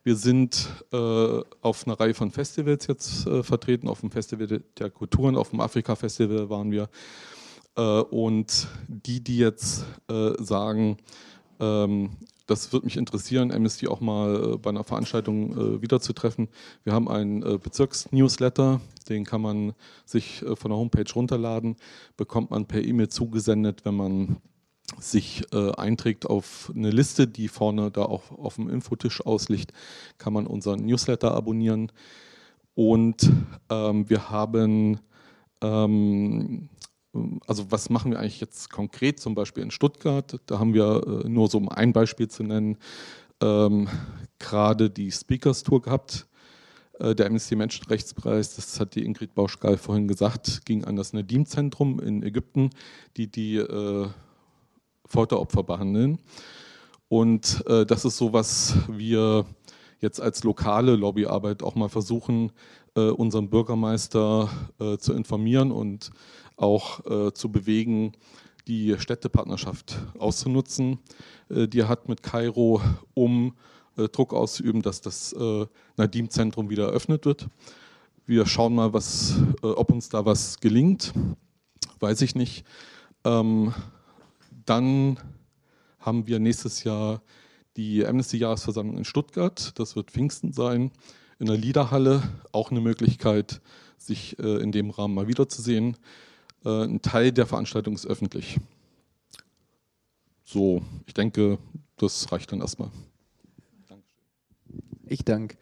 [0.04, 5.50] Wir sind auf einer Reihe von Festivals jetzt vertreten, auf dem Festival der Kulturen, auf
[5.50, 6.88] dem Afrika-Festival waren wir.
[7.74, 9.84] Und die, die jetzt
[10.38, 10.98] sagen,
[11.58, 12.10] ähm,
[12.46, 16.48] das würde mich interessieren, Amnesty auch mal äh, bei einer Veranstaltung äh, wiederzutreffen.
[16.84, 19.72] Wir haben einen äh, Bezirksnewsletter, den kann man
[20.04, 21.76] sich äh, von der Homepage runterladen,
[22.16, 24.36] bekommt man per E-Mail zugesendet, wenn man
[24.98, 29.72] sich äh, einträgt auf eine Liste, die vorne da auch auf dem Infotisch ausliegt,
[30.18, 31.92] kann man unseren Newsletter abonnieren.
[32.74, 33.30] Und
[33.70, 34.98] ähm, wir haben
[35.62, 36.68] ähm,
[37.46, 40.40] also was machen wir eigentlich jetzt konkret, zum Beispiel in Stuttgart?
[40.46, 42.78] Da haben wir äh, nur so um ein Beispiel zu nennen,
[43.42, 43.88] ähm,
[44.38, 46.26] gerade die Speakers Tour gehabt.
[46.98, 52.00] Äh, der Amnesty Menschenrechtspreis, das hat die Ingrid Bauschgal vorhin gesagt, ging an das Nadim-Zentrum
[52.00, 52.70] in Ägypten,
[53.16, 54.08] die die äh,
[55.06, 56.18] Folteropfer behandeln.
[57.08, 59.44] Und äh, das ist so, was wir
[60.00, 62.52] jetzt als lokale Lobbyarbeit auch mal versuchen,
[62.94, 64.48] äh, unseren Bürgermeister
[64.80, 66.10] äh, zu informieren und
[66.62, 68.12] auch äh, zu bewegen,
[68.68, 70.98] die Städtepartnerschaft auszunutzen,
[71.50, 72.80] äh, die er hat mit Kairo,
[73.14, 73.54] um
[73.96, 77.48] äh, Druck auszuüben, dass das äh, Nadim-Zentrum wieder eröffnet wird.
[78.24, 81.12] Wir schauen mal, was, ob uns da was gelingt.
[81.98, 82.64] Weiß ich nicht.
[83.24, 83.74] Ähm,
[84.64, 85.18] dann
[85.98, 87.20] haben wir nächstes Jahr
[87.76, 89.72] die Amnesty-Jahresversammlung in Stuttgart.
[89.76, 90.92] Das wird Pfingsten sein.
[91.40, 93.60] In der Liederhalle auch eine Möglichkeit,
[93.98, 95.96] sich in dem Rahmen mal wiederzusehen.
[96.64, 98.58] Äh, ein Teil der Veranstaltung ist öffentlich.
[100.44, 101.58] So, ich denke,
[101.96, 102.90] das reicht dann erstmal.
[105.06, 105.56] Ich danke.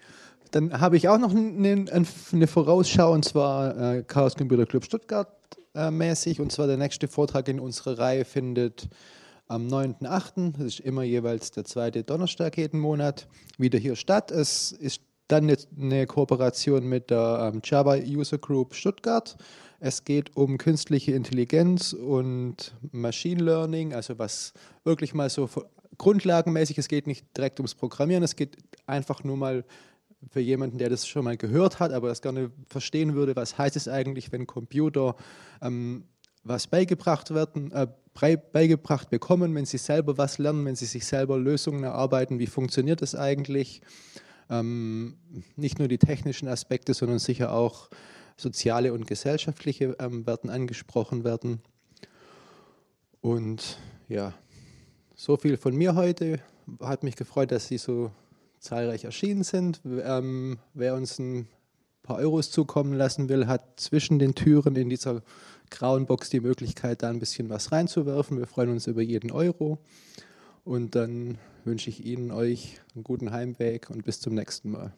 [0.51, 5.29] Dann habe ich auch noch eine, Vorausschau und zwar äh, Chaos Computer Club Stuttgart
[5.75, 6.41] äh, mäßig.
[6.41, 8.89] Und zwar der nächste Vortrag in unserer Reihe findet
[9.47, 13.29] am 9.8., das ist immer jeweils der zweite Donnerstag jeden Monat,
[13.59, 14.31] wieder hier statt.
[14.31, 19.37] Es ist dann eine, eine Kooperation mit der ähm, Java User Group Stuttgart.
[19.83, 24.53] Es geht um künstliche Intelligenz und Machine Learning, also was
[24.85, 25.49] wirklich mal so
[25.97, 29.65] grundlagenmäßig, es geht nicht direkt ums Programmieren, es geht einfach nur mal
[30.29, 33.75] für jemanden, der das schon mal gehört hat, aber das gerne verstehen würde, was heißt
[33.75, 35.17] es eigentlich, wenn Computer
[35.63, 36.05] ähm,
[36.45, 37.87] was beigebracht werden, äh,
[38.53, 43.01] beigebracht bekommen, wenn sie selber was lernen, wenn sie sich selber Lösungen erarbeiten, wie funktioniert
[43.01, 43.81] das eigentlich?
[44.51, 45.17] Ähm,
[45.57, 47.89] nicht nur die technischen Aspekte, sondern sicher auch
[48.41, 51.61] soziale und gesellschaftliche ähm, werden angesprochen werden.
[53.21, 53.79] Und
[54.09, 54.35] ja,
[55.15, 56.41] so viel von mir heute.
[56.81, 58.11] Hat mich gefreut, dass Sie so
[58.59, 59.81] zahlreich erschienen sind.
[59.85, 61.49] Ähm, wer uns ein
[62.03, 65.23] paar Euros zukommen lassen will, hat zwischen den Türen in dieser
[65.71, 68.39] grauen Box die Möglichkeit, da ein bisschen was reinzuwerfen.
[68.39, 69.79] Wir freuen uns über jeden Euro.
[70.65, 74.93] Und dann wünsche ich Ihnen euch einen guten Heimweg und bis zum nächsten Mal.